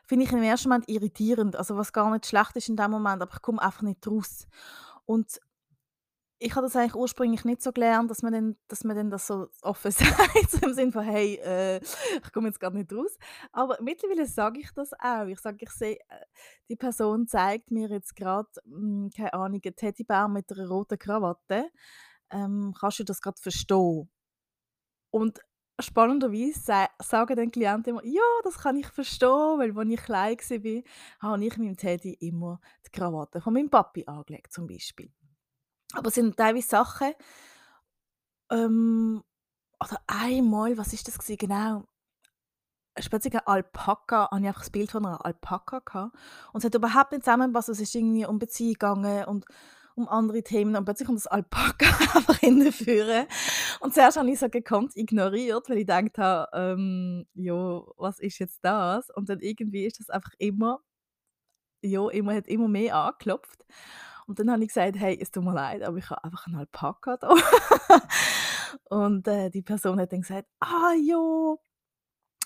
finde 0.06 0.24
ich 0.24 0.32
im 0.32 0.42
ersten 0.42 0.68
Moment 0.68 0.88
irritierend, 0.88 1.56
also 1.56 1.76
was 1.76 1.92
gar 1.92 2.10
nicht 2.12 2.26
schlecht 2.26 2.54
ist 2.56 2.68
in 2.68 2.76
dem 2.76 2.90
Moment, 2.92 3.22
aber 3.22 3.32
ich 3.34 3.42
komme 3.42 3.60
einfach 3.60 3.82
nicht 3.82 4.06
raus. 4.06 4.46
Und 5.06 5.40
ich 6.38 6.54
habe 6.54 6.66
das 6.66 6.76
eigentlich 6.76 6.94
ursprünglich 6.94 7.44
nicht 7.46 7.62
so 7.62 7.72
gelernt, 7.72 8.10
dass 8.10 8.22
man 8.22 8.32
dann 8.32 8.56
dass 8.68 8.84
man 8.84 8.94
dann 8.96 9.10
das 9.10 9.26
so 9.26 9.48
offen 9.62 9.90
sagt, 9.92 10.62
im 10.62 10.74
Sinne 10.74 10.92
von: 10.92 11.02
«Hey, 11.02 11.36
äh, 11.36 11.78
ich 12.22 12.32
komme 12.32 12.48
jetzt 12.48 12.60
gerade 12.60 12.76
nicht 12.76 12.92
raus.» 12.92 13.16
Aber 13.52 13.78
mittlerweile 13.80 14.26
sage 14.26 14.60
ich 14.60 14.70
das 14.74 14.92
auch. 15.00 15.26
Ich 15.26 15.40
sage: 15.40 15.58
«Ich 15.60 15.70
sehe, 15.70 15.94
äh, 15.96 16.24
die 16.68 16.76
Person 16.76 17.26
zeigt 17.26 17.70
mir 17.70 17.88
jetzt 17.88 18.14
gerade, 18.16 18.48
hm, 18.64 19.10
keine 19.16 19.32
Ahnung, 19.34 19.60
'n 19.64 19.74
Teddybär 19.76 20.28
mit 20.28 20.52
einer 20.52 20.68
roten 20.68 20.98
Krawatte. 20.98 21.70
Ähm, 22.30 22.74
kannst 22.78 22.98
du 23.00 23.04
das 23.04 23.20
gerade 23.22 23.40
verstehen?» 23.40 24.10
Und 25.10 25.40
spannenderweise 25.78 26.60
sa 26.60 26.88
sagen 27.02 27.36
dann 27.36 27.50
Klienten 27.50 27.90
immer: 27.90 28.04
«Ja, 28.04 28.22
das 28.44 28.58
kann 28.58 28.76
ich 28.76 28.86
verstehen, 28.88 29.58
weil 29.58 29.76
als 29.76 29.90
ich 29.90 30.02
klein 30.02 30.36
war, 30.38 31.30
habe 31.32 31.44
ich 31.44 31.58
meinem 31.58 31.76
Teddy 31.76 32.14
immer 32.14 32.60
die 32.86 32.90
Krawatte 32.90 33.40
von 33.40 33.52
meinem 33.52 33.70
Papi 33.70 34.04
angelegt», 34.06 34.52
zum 34.52 34.66
Beispiel. 34.66 35.12
Aber 35.94 36.08
es 36.08 36.14
sind 36.14 36.36
teilweise 36.36 36.68
Sachen 36.68 37.12
ähm, 38.50 39.22
oder 39.82 40.00
einmal, 40.06 40.76
was 40.78 40.92
ist 40.92 41.06
das 41.08 41.18
gewesen? 41.18 41.38
Genau, 41.38 41.84
speziell 42.98 43.40
Alpaka, 43.44 44.30
habe 44.30 44.40
ich 44.40 44.46
einfach 44.48 44.62
das 44.62 44.70
Bild 44.70 44.90
von 44.90 45.04
einer 45.04 45.24
Alpaka 45.24 45.80
gehabt 45.80 46.16
und 46.52 46.58
es 46.58 46.64
hat 46.64 46.74
überhaupt 46.74 47.12
nicht 47.12 47.24
zusammengepasst. 47.24 47.68
Es 47.68 47.80
ist 47.80 47.94
irgendwie 47.94 48.26
um 48.26 48.38
Beziehung 48.38 48.72
gegangen 48.72 49.24
und 49.26 49.44
um 49.96 50.08
andere 50.08 50.42
Themen 50.42 50.76
und 50.76 50.84
plötzlich 50.84 51.06
kommt 51.06 51.18
das 51.20 51.26
Alpaka 51.26 51.86
einfach 52.16 52.38
hinterführen. 52.38 53.26
Und 53.80 53.94
zuerst 53.94 54.18
habe 54.18 54.30
ich 54.30 54.38
so 54.38 54.48
gekonnt 54.48 54.96
ignoriert, 54.96 55.68
weil 55.70 55.78
ich 55.78 55.86
gedacht 55.86 56.18
habe, 56.18 56.48
ähm, 56.54 57.26
ja, 57.34 57.54
was 57.96 58.20
ist 58.20 58.38
jetzt 58.38 58.60
das? 58.64 59.10
Und 59.10 59.28
dann 59.30 59.40
irgendwie 59.40 59.86
ist 59.86 60.00
das 60.00 60.10
einfach 60.10 60.32
immer, 60.38 60.80
ja, 61.82 62.08
immer 62.10 62.34
hat 62.34 62.46
immer 62.48 62.68
mehr 62.68 62.94
angeklopft. 62.96 63.64
Und 64.26 64.38
dann 64.40 64.50
habe 64.50 64.62
ich 64.62 64.68
gesagt: 64.68 64.96
«Hey, 64.98 65.18
es 65.20 65.30
tut 65.30 65.44
mir 65.44 65.54
leid, 65.54 65.82
aber 65.82 65.98
ich 65.98 66.10
habe 66.10 66.24
einfach 66.24 66.46
einen 66.46 66.56
Alpaka 66.56 67.16
da.» 67.18 67.34
Und, 68.90 69.28
äh, 69.28 69.50
die 69.50 69.62
Person 69.62 70.00
hat 70.00 70.12
dann 70.12 70.22
gesagt: 70.22 70.48
«Ah 70.60 70.92
ja, 71.00 71.54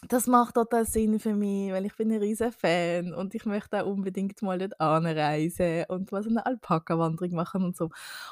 das 0.09 0.27
macht 0.27 0.55
total 0.55 0.85
Sinn 0.87 1.19
für 1.21 1.35
mich, 1.35 1.73
weil 1.73 1.85
ich 1.87 1.95
bin 1.97 2.11
'n 2.11 2.19
riesen 2.21 2.53
Fan 2.53 3.13
und 3.15 3.35
ich 3.35 3.45
möchte 3.47 3.83
auch 3.83 3.87
unbedingt 3.87 4.41
mal 4.43 4.59
dort 4.59 4.81
anreisen 4.81 5.85
und 5.89 6.11
mal 6.13 6.23
so 6.23 6.31
'ne 6.31 6.45
Alpaka-Wanderung 6.47 7.33
machen 7.35 7.65
und 7.65 7.77
so.» 7.77 7.91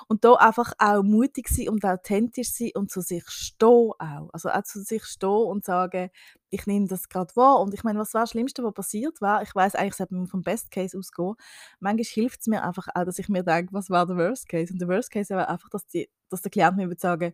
Und 0.09 0.25
da 0.25 0.35
einfach 0.35 0.73
auch 0.79 1.03
mutig 1.03 1.49
sein 1.49 1.69
und 1.69 1.85
authentisch 1.85 2.51
sein 2.53 2.71
und 2.75 2.91
zu 2.91 3.01
sich 3.03 3.29
stehen 3.29 3.69
auch. 3.99 4.29
Also 4.33 4.51
auch 4.51 4.63
zu 4.63 4.81
sich 4.83 5.05
stehen 5.05 5.29
und 5.31 5.65
sagen: 5.65 6.11
«Ich 6.51 6.67
nehme 6.67 6.87
das 6.89 7.09
grad 7.09 7.37
wahr.» 7.37 7.61
Und 7.61 7.75
ich 7.75 7.85
meine, 7.85 7.99
was 7.99 8.15
war 8.15 8.23
das 8.23 8.31
Schlimmste, 8.31 8.63
was 8.65 8.73
passiert 8.75 9.21
war? 9.21 9.43
Ich 9.43 9.55
weiss 9.55 9.75
eigentlich, 9.75 9.95
sollte 9.97 10.15
man 10.15 10.27
vom 10.27 10.43
Best 10.43 10.71
Case 10.71 10.97
ausgehen. 10.99 11.35
Manchmal 11.81 12.05
hilft's 12.05 12.47
mir 12.47 12.65
einfach 12.65 12.89
auch, 12.95 13.05
dass 13.05 13.19
ich 13.19 13.29
mir 13.29 13.43
denke: 13.45 13.73
«Was 13.75 13.91
wäre 13.91 14.07
der 14.07 14.17
Worst 14.17 14.49
Case?» 14.49 14.73
Und 14.73 14.81
der 14.81 14.89
Worst 14.89 15.11
Case 15.11 15.31
wäre 15.35 15.49
einfach, 15.49 15.69
dass 15.71 15.87
die 15.87 16.09
dass 16.31 16.43
der 16.43 16.51
Klient 16.51 16.77
mir 16.77 16.89
würde 16.89 17.01
sagen 17.01 17.33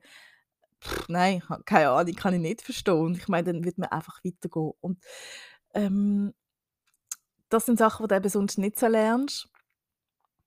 Nein, 1.09 1.43
keine 1.65 1.91
Ahnung, 1.91 2.15
kann 2.15 2.35
ich 2.35 2.41
nicht 2.41 2.63
verstehen. 2.63 3.15
Ich 3.15 3.29
meine, 3.29 3.53
dann 3.53 3.65
wird 3.65 3.79
man 3.79 3.91
einfach 3.91 4.21
weitergehen. 4.25 4.73
Und, 4.81 5.03
ähm, 5.75 6.35
das 7.49 7.67
sind 7.67 7.79
Sachen, 7.79 8.05
die 8.05 8.09
du 8.09 8.17
eben 8.17 8.29
sonst 8.29 8.59
nicht 8.59 8.79
so 8.79 8.87
lernst. 8.87 9.49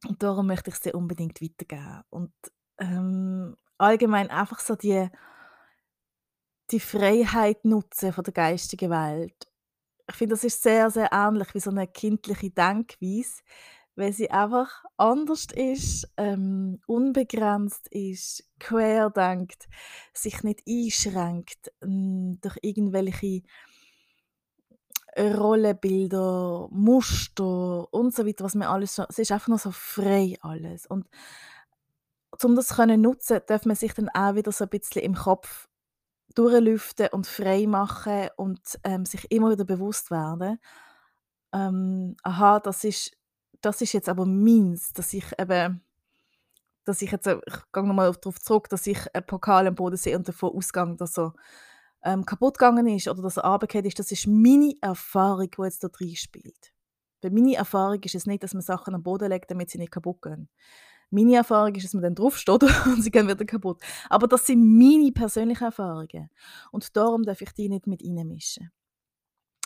Und 0.08 0.22
darum 0.24 0.48
möchte 0.48 0.70
ich 0.70 0.76
sie 0.78 0.94
unbedingt 0.94 1.42
weitergeben. 1.42 2.04
Und, 2.10 2.34
ähm, 2.80 3.56
allgemein 3.78 4.30
einfach 4.30 4.60
so 4.60 4.76
die 4.76 5.10
die 6.72 6.80
Freiheit 6.80 7.64
nutzen 7.66 8.14
von 8.14 8.24
der 8.24 8.34
geistigen 8.34 8.90
Welt. 8.90 9.48
Ich 10.10 10.16
finde, 10.16 10.36
das 10.36 10.44
ist 10.44 10.64
sehr, 10.64 10.90
sehr 10.90 11.12
ähnlich 11.12 11.54
wie 11.54 11.60
so 11.60 11.70
eine 11.70 11.88
kindliche 11.88 12.50
Denkweise 12.52 13.42
weil 13.98 14.14
sie 14.14 14.30
einfach 14.30 14.84
anders 14.96 15.48
ist, 15.54 16.08
ähm, 16.18 16.80
unbegrenzt 16.86 17.88
ist, 17.90 18.48
quer 18.60 19.10
denkt, 19.10 19.68
sich 20.14 20.44
nicht 20.44 20.62
einschränkt 20.68 21.72
ähm, 21.82 22.40
durch 22.42 22.58
irgendwelche 22.62 23.42
Rollenbilder, 25.18 26.68
Muster 26.70 27.92
und 27.92 28.14
so 28.14 28.26
weiter, 28.26 28.46
was 28.46 28.54
mir 28.54 28.70
alles 28.70 28.96
so, 28.96 29.04
es 29.10 29.18
ist 29.18 29.32
einfach 29.32 29.48
nur 29.48 29.58
so 29.58 29.72
frei 29.72 30.38
alles. 30.42 30.86
Und 30.86 31.08
um 32.44 32.56
das 32.56 32.76
können 32.76 33.02
nutzen, 33.02 33.42
darf 33.48 33.66
man 33.66 33.76
sich 33.76 33.94
dann 33.94 34.10
auch 34.10 34.36
wieder 34.36 34.52
so 34.52 34.66
ein 34.66 34.70
bisschen 34.70 35.02
im 35.02 35.16
Kopf 35.16 35.68
durchlüften 36.36 37.08
und 37.14 37.26
frei 37.26 37.66
machen 37.66 38.30
und 38.36 38.62
ähm, 38.84 39.06
sich 39.06 39.32
immer 39.32 39.50
wieder 39.50 39.66
bewusst 39.66 40.12
werden, 40.12 40.60
ähm, 41.52 42.16
aha, 42.22 42.60
das 42.60 42.84
ist 42.84 43.18
das 43.62 43.82
ist 43.82 43.94
jetzt 43.94 44.10
aber 44.10 44.26
meins, 44.26 44.94
dass 44.94 45.14
ich 45.14 45.26
eben 45.40 45.82
dass 46.88 47.02
ich 47.02 47.12
jetzt, 47.12 47.28
äh, 47.28 47.40
ich 47.46 47.56
gehe 47.74 47.84
nochmal 47.84 48.12
darauf 48.14 48.40
zurück, 48.40 48.70
dass 48.70 48.88
ich 48.88 49.14
einen 49.14 49.26
Pokal 49.26 49.68
am 49.68 49.76
Boden 49.76 49.98
sehe 49.98 50.18
und 50.18 50.28
davon 50.28 50.54
ausgehe, 50.56 50.96
dass 50.96 51.18
er 51.18 51.34
ähm, 52.04 52.26
kaputt 52.26 52.58
gegangen 52.58 52.88
ist 52.88 53.08
oder 53.08 53.22
dass 53.22 53.38
er 53.38 53.44
runtergefallen 53.44 53.86
ist. 53.86 54.00
Das 54.00 54.12
ist 54.12 54.26
meine 54.28 54.74
Erfahrung, 54.82 55.50
die 55.50 55.62
jetzt 55.64 55.84
da 55.84 55.90
spielt. 56.16 56.74
Weil 57.22 57.32
meine 57.32 57.56
Erfahrung 57.56 58.02
ist 58.02 58.16
es 58.16 58.26
nicht, 58.26 58.44
dass 58.44 58.54
man 58.54 58.62
Sachen 58.62 58.96
am 58.96 59.04
Boden 59.04 59.30
legt, 59.30 59.52
damit 59.52 59.70
sie 59.70 59.80
nicht 59.80 59.92
kaputt 59.92 60.22
gehen. 60.22 60.50
Meine 61.10 61.36
Erfahrung 61.36 61.74
ist, 61.76 61.84
dass 61.84 61.94
man 61.94 62.04
dann 62.04 62.16
draufsteht 62.16 62.64
und 62.86 63.02
sie 63.02 63.12
gehen 63.12 63.28
wieder 63.28 63.46
kaputt. 63.46 63.82
Aber 64.10 64.28
das 64.28 64.46
sind 64.46 64.64
meine 64.64 65.12
persönlichen 65.12 65.66
Erfahrungen. 65.66 66.30
Und 66.72 66.96
darum 66.96 67.24
darf 67.24 67.42
ich 67.42 67.52
die 67.52 67.70
nicht 67.70 67.88
mit 67.88 68.02
reinmischen. 68.02 68.72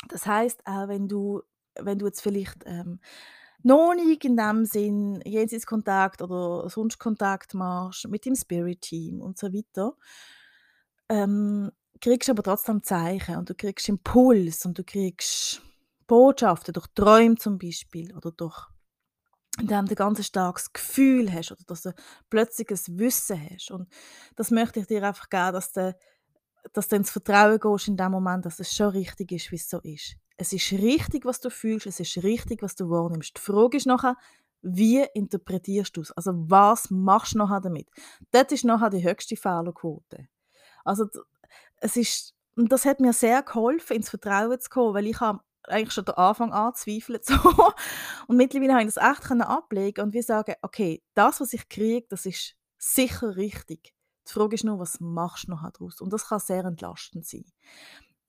Das 0.07 0.25
heißt 0.25 0.65
auch 0.65 0.87
wenn 0.87 1.07
du 1.07 1.43
wenn 1.79 1.99
du 1.99 2.05
jetzt 2.05 2.21
vielleicht 2.21 2.63
ähm, 2.65 2.99
noch 3.63 3.93
nicht 3.95 4.25
in 4.25 4.37
dem 4.37 4.65
Sinn 4.65 5.21
Jenseitskontakt 5.25 6.21
oder 6.21 6.69
sonst 6.69 6.99
Kontakt 6.99 7.53
machst 7.53 8.07
mit 8.07 8.25
dem 8.25 8.35
Spirit-Team 8.35 9.21
und 9.21 9.37
so 9.37 9.53
weiter, 9.53 9.95
ähm, 11.09 11.71
kriegst 12.01 12.29
aber 12.29 12.43
trotzdem 12.43 12.83
Zeichen 12.83 13.37
und 13.37 13.49
du 13.49 13.55
kriegst 13.55 13.89
Impuls 13.89 14.65
und 14.65 14.77
du 14.77 14.83
kriegst 14.83 15.61
Botschaften 16.07 16.73
durch 16.73 16.87
Träume 16.95 17.35
zum 17.35 17.57
Beispiel 17.57 18.15
oder 18.15 18.31
durch 18.31 18.67
indem 19.59 19.85
du 19.85 19.95
ganz 19.95 20.25
starkes 20.25 20.71
Gefühl 20.73 21.31
hast 21.31 21.51
oder 21.51 21.63
dass 21.67 21.83
du 21.83 21.93
plötzlich 22.29 22.69
ein 22.71 22.99
Wissen 22.99 23.49
hast. 23.49 23.71
Und 23.71 23.87
das 24.35 24.51
möchte 24.51 24.79
ich 24.79 24.87
dir 24.87 25.03
einfach 25.03 25.29
geben, 25.29 25.53
dass 25.53 25.73
du, 25.73 25.95
dass 26.73 26.87
du 26.87 26.95
ins 26.95 27.11
Vertrauen 27.11 27.59
gehst 27.59 27.87
in 27.87 27.97
dem 27.97 28.11
Moment, 28.11 28.45
dass 28.45 28.59
es 28.59 28.73
schon 28.73 28.89
richtig 28.89 29.31
ist, 29.31 29.51
wie 29.51 29.55
es 29.55 29.69
so 29.69 29.79
ist. 29.79 30.15
Es 30.41 30.53
ist 30.53 30.71
richtig, 30.71 31.23
was 31.25 31.39
du 31.39 31.51
fühlst, 31.51 31.85
es 31.85 31.99
ist 31.99 32.23
richtig, 32.23 32.63
was 32.63 32.73
du 32.73 32.89
wahrnimmst. 32.89 33.37
Die 33.37 33.41
Frage 33.41 33.77
ist 33.77 33.85
nachher, 33.85 34.17
wie 34.63 35.05
interpretierst 35.13 35.95
du 35.95 36.01
es? 36.01 36.11
Also 36.13 36.31
was 36.33 36.89
machst 36.89 37.35
du 37.35 37.37
nachher 37.37 37.61
damit? 37.61 37.87
Das 38.31 38.51
ist 38.51 38.65
nachher 38.65 38.89
die 38.89 39.03
höchste 39.03 39.35
Fehlerquote. 39.35 40.27
Also 40.83 41.05
es 41.77 41.95
ist, 41.95 42.33
und 42.55 42.71
das 42.71 42.85
hat 42.85 42.99
mir 42.99 43.13
sehr 43.13 43.43
geholfen, 43.43 43.97
ins 43.97 44.09
Vertrauen 44.09 44.59
zu 44.59 44.67
kommen, 44.71 44.95
weil 44.95 45.05
ich 45.05 45.19
habe 45.19 45.41
eigentlich 45.67 45.93
schon 45.93 46.05
den 46.05 46.15
Anfang 46.15 46.51
an 46.53 46.73
zweifelt 46.73 47.23
so. 47.27 47.35
und 48.25 48.35
mittlerweile 48.35 48.73
habe 48.73 48.83
ich 48.87 48.95
das 48.95 48.97
echt 48.97 49.31
ablegen 49.31 50.03
und 50.03 50.13
wir 50.13 50.23
sagen, 50.23 50.55
okay, 50.63 51.03
das, 51.13 51.39
was 51.39 51.53
ich 51.53 51.69
kriege, 51.69 52.07
das 52.09 52.25
ist 52.25 52.55
sicher 52.79 53.35
richtig. 53.35 53.93
Die 54.27 54.33
Frage 54.33 54.55
ist 54.55 54.63
nur, 54.63 54.79
was 54.79 54.99
machst 54.99 55.47
du 55.47 55.51
nachher 55.51 55.69
daraus? 55.69 56.01
Und 56.01 56.11
das 56.11 56.29
kann 56.29 56.39
sehr 56.39 56.65
entlastend 56.65 57.27
sein. 57.27 57.45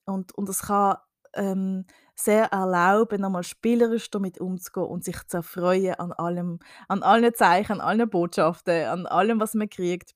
Und, 0.05 0.33
und 0.33 0.47
das 0.47 0.61
kann 0.65 0.99
ähm, 1.35 1.85
sehr 2.15 2.45
erlauben, 2.47 3.21
nochmal 3.21 3.43
spielerisch 3.43 4.11
damit 4.11 4.39
umzugehen 4.39 4.87
und 4.87 5.05
sich 5.05 5.17
zu 5.27 5.39
erfreuen 5.39 5.95
an 5.95 6.13
allem, 6.13 6.59
an 6.89 7.03
allen 7.03 7.35
Zeichen, 7.35 7.73
an 7.73 7.81
allen 7.81 8.09
Botschaften, 8.09 8.85
an 8.87 9.07
allem, 9.07 9.41
was 9.41 9.55
man 9.55 9.69
kriegt. 9.69 10.15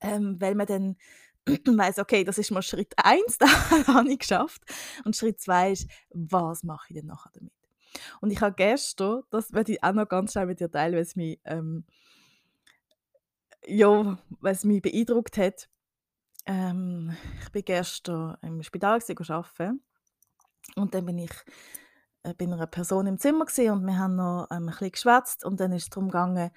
Ähm, 0.00 0.40
weil 0.40 0.54
man 0.54 0.66
dann 0.66 0.96
weiss, 1.78 1.98
okay, 1.98 2.24
das 2.24 2.38
ist 2.38 2.50
mal 2.50 2.62
Schritt 2.62 2.92
1, 2.96 3.38
da 3.38 3.46
habe 3.86 4.10
ich 4.10 4.18
geschafft. 4.18 4.62
Und 5.04 5.16
Schritt 5.16 5.40
2 5.40 5.72
ist, 5.72 5.90
was 6.10 6.64
mache 6.64 6.86
ich 6.90 6.96
denn 6.96 7.06
nachher 7.06 7.30
damit? 7.34 7.52
Und 8.20 8.30
ich 8.30 8.40
habe 8.40 8.54
gestern, 8.54 9.22
das 9.30 9.52
werde 9.52 9.72
ich 9.72 9.82
auch 9.82 9.92
noch 9.92 10.08
ganz 10.08 10.32
schnell 10.32 10.46
mit 10.46 10.60
dir 10.60 10.70
teilen, 10.70 10.94
weil 10.94 11.02
es 11.02 11.16
mich, 11.16 11.40
ähm, 11.44 11.84
ja, 13.64 14.18
weil 14.40 14.52
es 14.52 14.64
mich 14.64 14.82
beeindruckt 14.82 15.38
hat. 15.38 15.68
Ähm, 16.44 17.16
ich 17.42 17.50
bin 17.50 17.64
gestern 17.64 18.36
im 18.42 18.62
Spital 18.62 19.00
arbeiten 19.00 19.80
und 20.74 20.94
dann 20.94 21.06
bin 21.06 21.18
ich 21.18 21.30
äh, 22.22 22.34
bei 22.34 22.44
einer 22.44 22.66
Person 22.66 23.06
im 23.06 23.18
Zimmer 23.18 23.46
und 23.46 23.86
wir 23.86 23.98
haben 23.98 24.16
noch 24.16 24.48
ähm, 24.50 24.64
ein 24.64 24.66
bisschen 24.66 24.92
geschwätzt 24.92 25.44
und 25.44 25.60
dann 25.60 25.72
ist 25.72 25.84
es 25.84 25.90
darum 25.90 26.08
gegangen, 26.08 26.50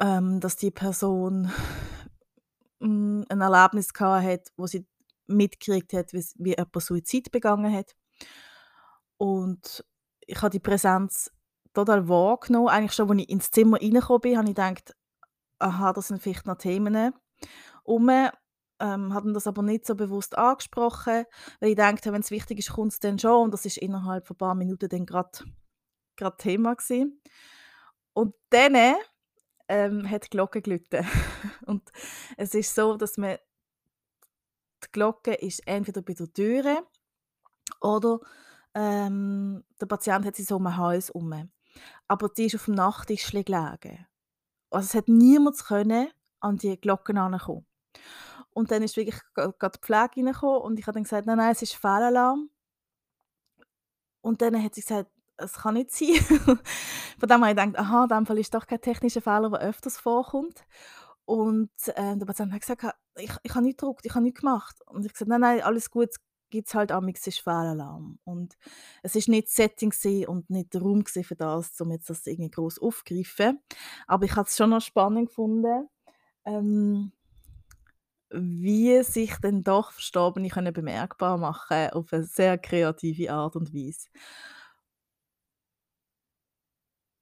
ähm, 0.00 0.40
dass 0.40 0.56
die 0.56 0.70
Person 0.70 1.50
hm, 2.80 3.24
ein 3.28 3.40
Erlebnis 3.40 3.92
hat, 3.98 4.48
wo 4.56 4.66
sie 4.66 4.86
mitgekriegt 5.26 5.92
hat, 5.92 6.12
wie, 6.12 6.24
wie 6.36 6.50
jemand 6.50 6.82
Suizid 6.82 7.30
begangen 7.30 7.72
hat. 7.72 7.94
Und 9.16 9.84
ich 10.26 10.40
habe 10.42 10.50
die 10.50 10.60
Präsenz 10.60 11.30
total 11.72 12.08
wahrgenommen. 12.08 12.68
Eigentlich 12.68 12.92
schon, 12.92 13.10
als 13.10 13.20
ich 13.20 13.28
ins 13.28 13.50
Zimmer 13.50 13.80
reingekommen 13.80 14.20
bin, 14.20 14.36
habe 14.36 14.48
ich 14.48 14.54
gedacht, 14.54 14.94
aha, 15.58 15.92
das 15.92 16.08
sind 16.08 16.22
vielleicht 16.22 16.46
noch 16.46 16.56
Themen 16.56 17.12
um. 17.84 18.10
Ähm, 18.80 19.14
hatten 19.14 19.34
das 19.34 19.46
aber 19.46 19.62
nicht 19.62 19.86
so 19.86 19.94
bewusst 19.94 20.36
angesprochen, 20.36 21.24
weil 21.60 21.70
ich 21.70 21.76
dachte, 21.76 22.12
wenn 22.12 22.20
es 22.20 22.30
wichtig 22.30 22.58
ist, 22.58 22.72
kommt 22.72 22.92
es 22.92 23.00
dann 23.00 23.18
schon. 23.18 23.44
Und 23.44 23.50
das 23.54 23.64
ist 23.64 23.78
innerhalb 23.78 24.26
von 24.26 24.34
ein 24.34 24.38
paar 24.38 24.54
Minuten 24.54 24.88
dann 24.88 25.06
gerade 25.06 26.36
Thema 26.38 26.74
gewesen. 26.74 27.20
Und 28.12 28.34
dann 28.50 28.96
ähm, 29.68 30.10
hat 30.10 30.24
die 30.24 30.30
Glocke 30.30 30.62
geläutet. 30.62 31.04
Und 31.66 31.90
es 32.36 32.54
ist 32.54 32.74
so, 32.74 32.96
dass 32.96 33.16
man 33.16 33.38
die 34.84 34.92
Glocke 34.92 35.34
ist 35.34 35.66
entweder 35.66 36.02
bei 36.02 36.14
der 36.14 36.32
Tür 36.32 36.86
oder 37.80 38.20
ähm, 38.74 39.64
der 39.80 39.86
Patient 39.86 40.26
hat 40.26 40.36
sie 40.36 40.42
so 40.42 40.56
um 40.56 40.64
den 40.64 40.76
Hals 40.76 41.08
herum. 41.08 41.50
Aber 42.08 42.28
die 42.28 42.46
ist 42.46 42.54
auf 42.54 42.66
dem 42.66 42.74
Nachttisch 42.74 43.30
gelegen. 43.30 44.06
Also 44.70 44.86
es 44.86 44.94
hat 44.94 45.08
niemand 45.08 45.64
können 45.64 46.08
an 46.40 46.58
die 46.58 46.78
Glocken 46.78 47.16
herankommen. 47.16 47.66
Und 48.54 48.70
dann 48.70 48.82
ist 48.82 48.96
wirklich 48.96 49.20
gerade 49.34 49.78
die 49.78 49.84
Pflege 49.84 50.16
reingekommen 50.16 50.62
und 50.62 50.78
ich 50.78 50.86
habe 50.86 50.94
dann 50.94 51.02
gesagt, 51.02 51.26
nein, 51.26 51.36
nein, 51.38 51.52
es 51.52 51.62
ist 51.62 51.74
Fehlalarm. 51.74 52.50
Und 54.22 54.40
dann 54.40 54.62
hat 54.62 54.74
sie 54.74 54.80
gesagt, 54.80 55.10
es 55.36 55.54
kann 55.54 55.74
nicht 55.74 55.90
sein. 55.90 56.14
Von 57.18 57.28
dem 57.28 57.44
habe 57.44 57.50
ich 57.50 57.56
gedacht, 57.56 57.78
aha, 57.78 58.04
in 58.04 58.08
dem 58.08 58.26
Fall 58.26 58.38
ist 58.38 58.54
doch 58.54 58.66
kein 58.66 58.80
technischer 58.80 59.20
Fehler, 59.20 59.50
der 59.50 59.60
öfters 59.60 59.98
vorkommt. 59.98 60.64
Und 61.24 61.70
äh, 61.88 62.16
der 62.16 62.26
Patient 62.26 62.52
hat 62.52 62.60
gesagt, 62.60 62.84
ich, 63.16 63.32
ich 63.42 63.54
habe 63.54 63.64
nicht 63.64 63.78
gedruckt, 63.78 64.06
ich 64.06 64.14
habe 64.14 64.22
nichts 64.22 64.40
gemacht. 64.40 64.76
Und 64.86 65.00
ich 65.00 65.08
habe 65.08 65.12
gesagt, 65.12 65.28
nein, 65.28 65.40
nein, 65.40 65.62
alles 65.62 65.90
gut, 65.90 66.10
gibt 66.50 66.68
es 66.68 66.74
halt 66.74 66.92
amigs 66.92 67.26
ist 67.26 67.40
Fehlalarm. 67.40 68.18
Und 68.24 68.56
es 69.02 69.16
ist 69.16 69.28
nicht 69.28 69.48
das 69.48 69.56
Setting 69.56 69.92
und 70.28 70.48
nicht 70.50 70.72
der 70.72 70.82
Raum 70.82 71.04
für 71.04 71.34
das, 71.34 71.80
um 71.80 71.90
jetzt 71.90 72.10
das 72.10 72.26
irgendwie 72.26 72.50
groß 72.50 72.78
aufzugreifen. 72.78 73.60
Aber 74.06 74.24
ich 74.24 74.36
habe 74.36 74.46
es 74.46 74.56
schon 74.56 74.70
noch 74.70 74.80
spannend 74.80 75.28
gefunden, 75.28 75.88
ähm, 76.44 77.12
wie 78.34 79.02
sich 79.02 79.36
dann 79.40 79.62
doch 79.64 79.92
Verstorbene 79.92 80.48
können 80.48 80.72
bemerkbar 80.72 81.38
machen 81.38 81.90
auf 81.90 82.12
eine 82.12 82.24
sehr 82.24 82.58
kreative 82.58 83.32
Art 83.32 83.56
und 83.56 83.72
Weise. 83.74 84.08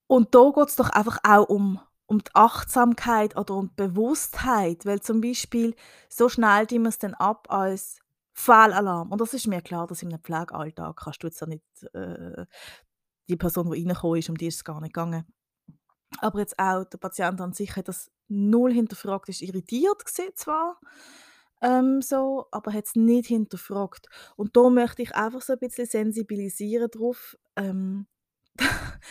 Und 0.06 0.34
da 0.34 0.50
geht 0.54 0.68
es 0.68 0.76
doch 0.76 0.90
einfach 0.90 1.18
auch 1.24 1.48
um, 1.48 1.80
um 2.06 2.18
die 2.18 2.30
Achtsamkeit 2.34 3.36
oder 3.36 3.54
um 3.54 3.68
die 3.68 3.74
Bewusstheit, 3.88 4.84
weil 4.84 5.00
zum 5.00 5.20
Beispiel 5.20 5.74
so 6.08 6.28
schnell 6.28 6.66
die 6.66 6.78
man 6.78 6.88
es 6.90 6.98
dann 6.98 7.14
ab 7.14 7.46
als 7.50 7.98
Fehlalarm. 8.34 9.10
Und 9.12 9.20
das 9.20 9.34
ist 9.34 9.46
mir 9.46 9.62
klar, 9.62 9.86
dass 9.86 10.02
einem 10.02 10.20
Pflegealltag 10.20 10.96
kannst 10.96 11.22
du 11.22 11.26
jetzt 11.28 11.40
ja 11.40 11.46
nicht 11.46 11.64
äh, 11.94 12.46
die 13.28 13.36
Person, 13.36 13.70
die 13.70 13.78
reingekommen 13.80 14.18
ist, 14.18 14.28
um 14.28 14.36
die 14.36 14.46
ist 14.48 14.56
es 14.56 14.64
gar 14.64 14.80
nicht 14.80 14.94
gegangen. 14.94 15.24
Aber 16.22 16.38
jetzt 16.38 16.58
auch 16.58 16.84
der 16.84 16.98
Patient 16.98 17.40
an 17.40 17.52
sich 17.52 17.76
hat 17.76 17.88
das 17.88 18.10
null 18.28 18.72
hinterfragt, 18.72 19.28
ist 19.28 19.42
irritiert 19.42 20.04
gewesen 20.04 20.30
zwar, 20.34 20.80
ähm, 21.60 22.00
so, 22.00 22.46
aber 22.50 22.72
hat 22.72 22.86
es 22.86 22.96
nicht 22.96 23.26
hinterfragt. 23.26 24.08
Und 24.36 24.56
da 24.56 24.70
möchte 24.70 25.02
ich 25.02 25.14
einfach 25.14 25.42
so 25.42 25.52
ein 25.54 25.58
bisschen 25.58 25.86
sensibilisieren 25.86 26.88
darauf, 26.90 27.36
ähm, 27.56 28.06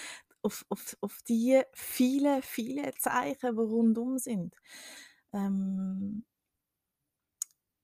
auf, 0.41 0.65
auf, 0.69 0.97
auf 1.01 1.17
die 1.27 1.61
vielen, 1.73 2.41
vielen 2.41 2.91
Zeichen, 2.97 3.55
die 3.55 3.61
rundum 3.61 4.17
sind. 4.17 4.55
Ähm, 5.33 6.25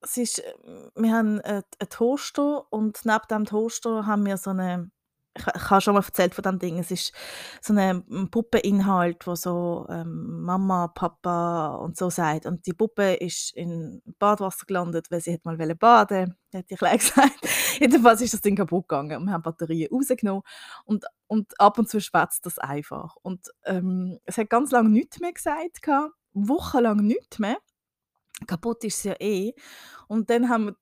es 0.01 0.17
ist, 0.17 0.39
äh, 0.39 0.53
wir 0.95 1.11
haben 1.11 1.41
einen 1.41 1.63
Toaster 1.89 2.71
und 2.71 3.05
neben 3.05 3.27
dem 3.29 3.45
Toaster 3.45 4.05
haben 4.05 4.25
wir 4.25 4.37
so 4.37 4.51
eine 4.51 4.91
ich, 5.37 5.69
habe 5.69 5.81
schon 5.81 5.93
mal 5.93 6.03
erzählt 6.03 6.33
von 6.35 6.43
diesem 6.43 6.59
Ding. 6.59 6.79
Es 6.79 6.91
ist 6.91 7.13
so 7.61 7.73
ein 7.73 8.29
Puppeninhalt, 8.31 9.27
wo 9.27 9.35
so 9.35 9.85
ähm, 9.89 10.41
Mama, 10.43 10.87
Papa 10.87 11.75
und 11.75 11.97
so 11.97 12.09
sagt. 12.09 12.45
Und 12.45 12.65
die 12.65 12.73
Puppe 12.73 13.13
ist 13.15 13.55
in 13.55 14.01
Badwasser 14.19 14.65
gelandet, 14.65 15.11
weil 15.11 15.21
sie 15.21 15.33
hat 15.33 15.45
mal 15.45 15.57
baden 15.57 16.35
wollte, 16.51 16.57
hat 16.57 16.67
gleich 16.67 16.99
gesagt. 16.99 17.47
Jedenfalls 17.79 18.21
ist 18.21 18.33
das 18.33 18.41
Ding 18.41 18.55
kaputt 18.55 18.87
gegangen. 18.87 19.25
Wir 19.25 19.31
haben 19.31 19.43
Batterien 19.43 19.89
rausgenommen 19.91 20.43
und, 20.85 21.05
und 21.27 21.59
ab 21.59 21.77
und 21.77 21.89
zu 21.89 22.01
schwätzt 22.01 22.45
das 22.45 22.59
einfach. 22.59 23.15
Und 23.21 23.47
ähm, 23.65 24.19
es 24.25 24.37
hat 24.37 24.49
ganz 24.49 24.71
lange 24.71 24.89
nichts 24.89 25.19
mehr 25.19 25.33
gesagt, 25.33 25.81
wochenlang 26.33 26.97
nichts 26.97 27.39
mehr. 27.39 27.57
Kaputt 28.45 28.83
ist 28.83 28.97
es 28.97 29.03
ja 29.03 29.15
eh. 29.19 29.53
Und 30.07 30.29
dann 30.29 30.49
haben 30.49 30.65
wir, 30.67 30.75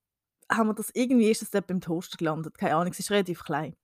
haben 0.51 0.67
wir 0.67 0.73
das 0.73 0.91
irgendwie, 0.93 1.29
ist 1.29 1.41
das 1.41 1.51
dort 1.51 1.67
beim 1.67 1.81
Toaster 1.81 2.17
gelandet. 2.17 2.57
Keine 2.57 2.75
Ahnung, 2.75 2.91
es 2.91 2.99
ist 2.99 3.11
relativ 3.11 3.43
klein. 3.43 3.75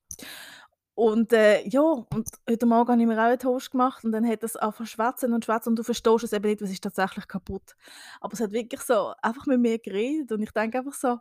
Und 0.94 1.32
äh, 1.32 1.66
ja, 1.66 1.80
und 1.80 2.28
heute 2.48 2.66
Morgen 2.66 2.92
habe 2.92 3.00
ich 3.00 3.06
mir 3.06 3.18
auch 3.18 3.24
einen 3.24 3.38
Toast 3.38 3.70
gemacht 3.70 4.04
und 4.04 4.12
dann 4.12 4.28
hat 4.28 4.42
es 4.42 4.56
angefangen 4.56 4.86
schwätzen 4.86 5.32
und 5.32 5.44
schwätzen 5.44 5.70
und 5.70 5.78
du 5.78 5.82
verstehst 5.82 6.24
es 6.24 6.32
eben 6.34 6.46
nicht, 6.46 6.60
was 6.60 6.70
ist 6.70 6.84
tatsächlich 6.84 7.26
kaputt. 7.26 7.76
Aber 8.20 8.34
es 8.34 8.40
hat 8.40 8.52
wirklich 8.52 8.82
so 8.82 9.14
einfach 9.22 9.46
mit 9.46 9.58
mir 9.60 9.78
geredet 9.78 10.32
und 10.32 10.42
ich 10.42 10.50
denke 10.50 10.78
einfach 10.78 10.92
so, 10.92 11.18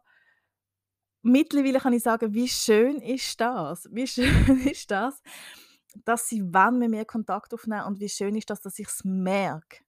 mittlerweile 1.22 1.80
kann 1.80 1.94
ich 1.94 2.04
sagen, 2.04 2.34
wie 2.34 2.50
schön 2.50 3.00
ist 3.02 3.40
das? 3.40 3.88
Wie 3.92 4.08
schön 4.08 4.68
ist 4.68 4.92
das, 4.92 5.22
dass 6.04 6.28
sie 6.28 6.44
wann 6.54 6.78
mit 6.78 6.90
mir 6.90 7.06
Kontakt 7.06 7.54
aufnehmen 7.54 7.86
und 7.86 8.02
wie 8.02 8.10
schön 8.10 8.36
ist 8.36 8.50
das, 8.50 8.62
dass 8.62 8.78
ich 8.78 8.88
es 8.88 9.06
merke. 9.06 9.84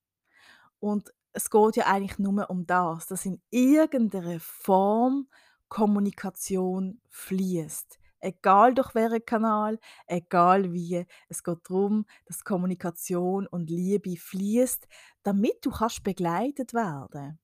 Und 0.80 1.13
es 1.34 1.50
geht 1.50 1.76
ja 1.76 1.88
eigentlich 1.88 2.19
nur 2.19 2.50
um 2.50 2.65
das, 2.65 3.08
dass 3.08 3.26
in 3.26 3.41
irgendeiner 3.50 4.39
Form 4.39 5.28
Kommunikation 5.67 7.02
fließt 7.10 8.00
egal 8.24 8.74
durch 8.74 8.96
welchen 8.96 9.26
Kanal, 9.26 9.80
egal 10.08 10.72
wie. 10.74 11.06
Es 11.30 11.44
geht 11.44 11.60
darum, 11.70 12.06
dass 12.26 12.44
Kommunikation 12.44 13.48
und 13.48 13.70
Liebe 13.70 14.16
fließt, 14.16 14.88
damit 15.24 15.66
du 15.66 15.72
kannst 15.72 16.04
begleitet 16.04 16.74
werden. 16.74 17.40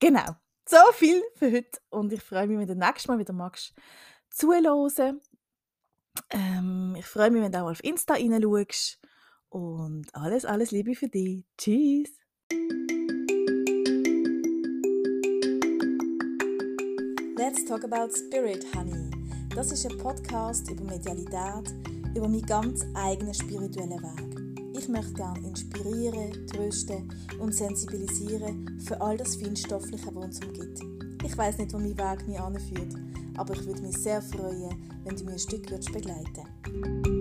Genau. 0.00 0.36
So 0.68 0.78
viel 0.92 1.22
für 1.36 1.50
heute 1.50 1.80
und 1.90 2.12
ich 2.12 2.22
freue 2.22 2.46
mich, 2.46 2.58
wenn 2.58 2.66
du 2.66 2.76
nächstes 2.76 3.08
Mal 3.08 3.18
wieder 3.18 3.32
magst 3.32 3.74
zuhören. 4.30 5.20
Ähm, 6.30 6.94
ich 6.98 7.06
freue 7.06 7.30
mich, 7.30 7.42
wenn 7.42 7.52
du 7.52 7.62
auch 7.62 7.70
auf 7.70 7.82
Insta 7.84 8.14
reinschaust 8.14 9.00
und 9.48 10.14
alles, 10.14 10.44
alles 10.44 10.70
Liebe 10.70 10.94
für 10.94 11.08
dich. 11.08 11.44
Tschüss. 11.58 12.10
Let's 17.36 17.64
talk 17.64 17.82
about 17.84 18.10
spirit, 18.16 18.64
honey. 18.74 19.01
Das 19.54 19.70
ist 19.70 19.84
ein 19.84 19.98
Podcast 19.98 20.70
über 20.70 20.82
Medialität, 20.82 21.74
über 22.16 22.26
meinen 22.26 22.46
ganz 22.46 22.86
eigenen 22.94 23.34
spirituellen 23.34 24.02
Weg. 24.02 24.78
Ich 24.78 24.88
möchte 24.88 25.12
gerne 25.12 25.46
inspirieren, 25.46 26.46
trösten 26.46 27.12
und 27.38 27.54
sensibilisieren 27.54 28.80
für 28.80 28.98
all 28.98 29.18
das 29.18 29.36
Feinstoffliche, 29.36 30.06
was 30.14 30.24
uns 30.24 30.40
umgibt. 30.40 30.80
Ich 31.22 31.36
weiß 31.36 31.58
nicht, 31.58 31.74
wo 31.74 31.78
mein 31.78 31.98
Weg 31.98 32.26
mich 32.26 32.40
anführt, 32.40 32.94
aber 33.36 33.52
ich 33.52 33.66
würde 33.66 33.82
mich 33.82 33.98
sehr 33.98 34.22
freuen, 34.22 34.74
wenn 35.04 35.16
du 35.16 35.24
mir 35.24 35.32
ein 35.32 35.38
Stück 35.38 35.66
begleiten 35.66 36.44
würdest. 36.64 37.11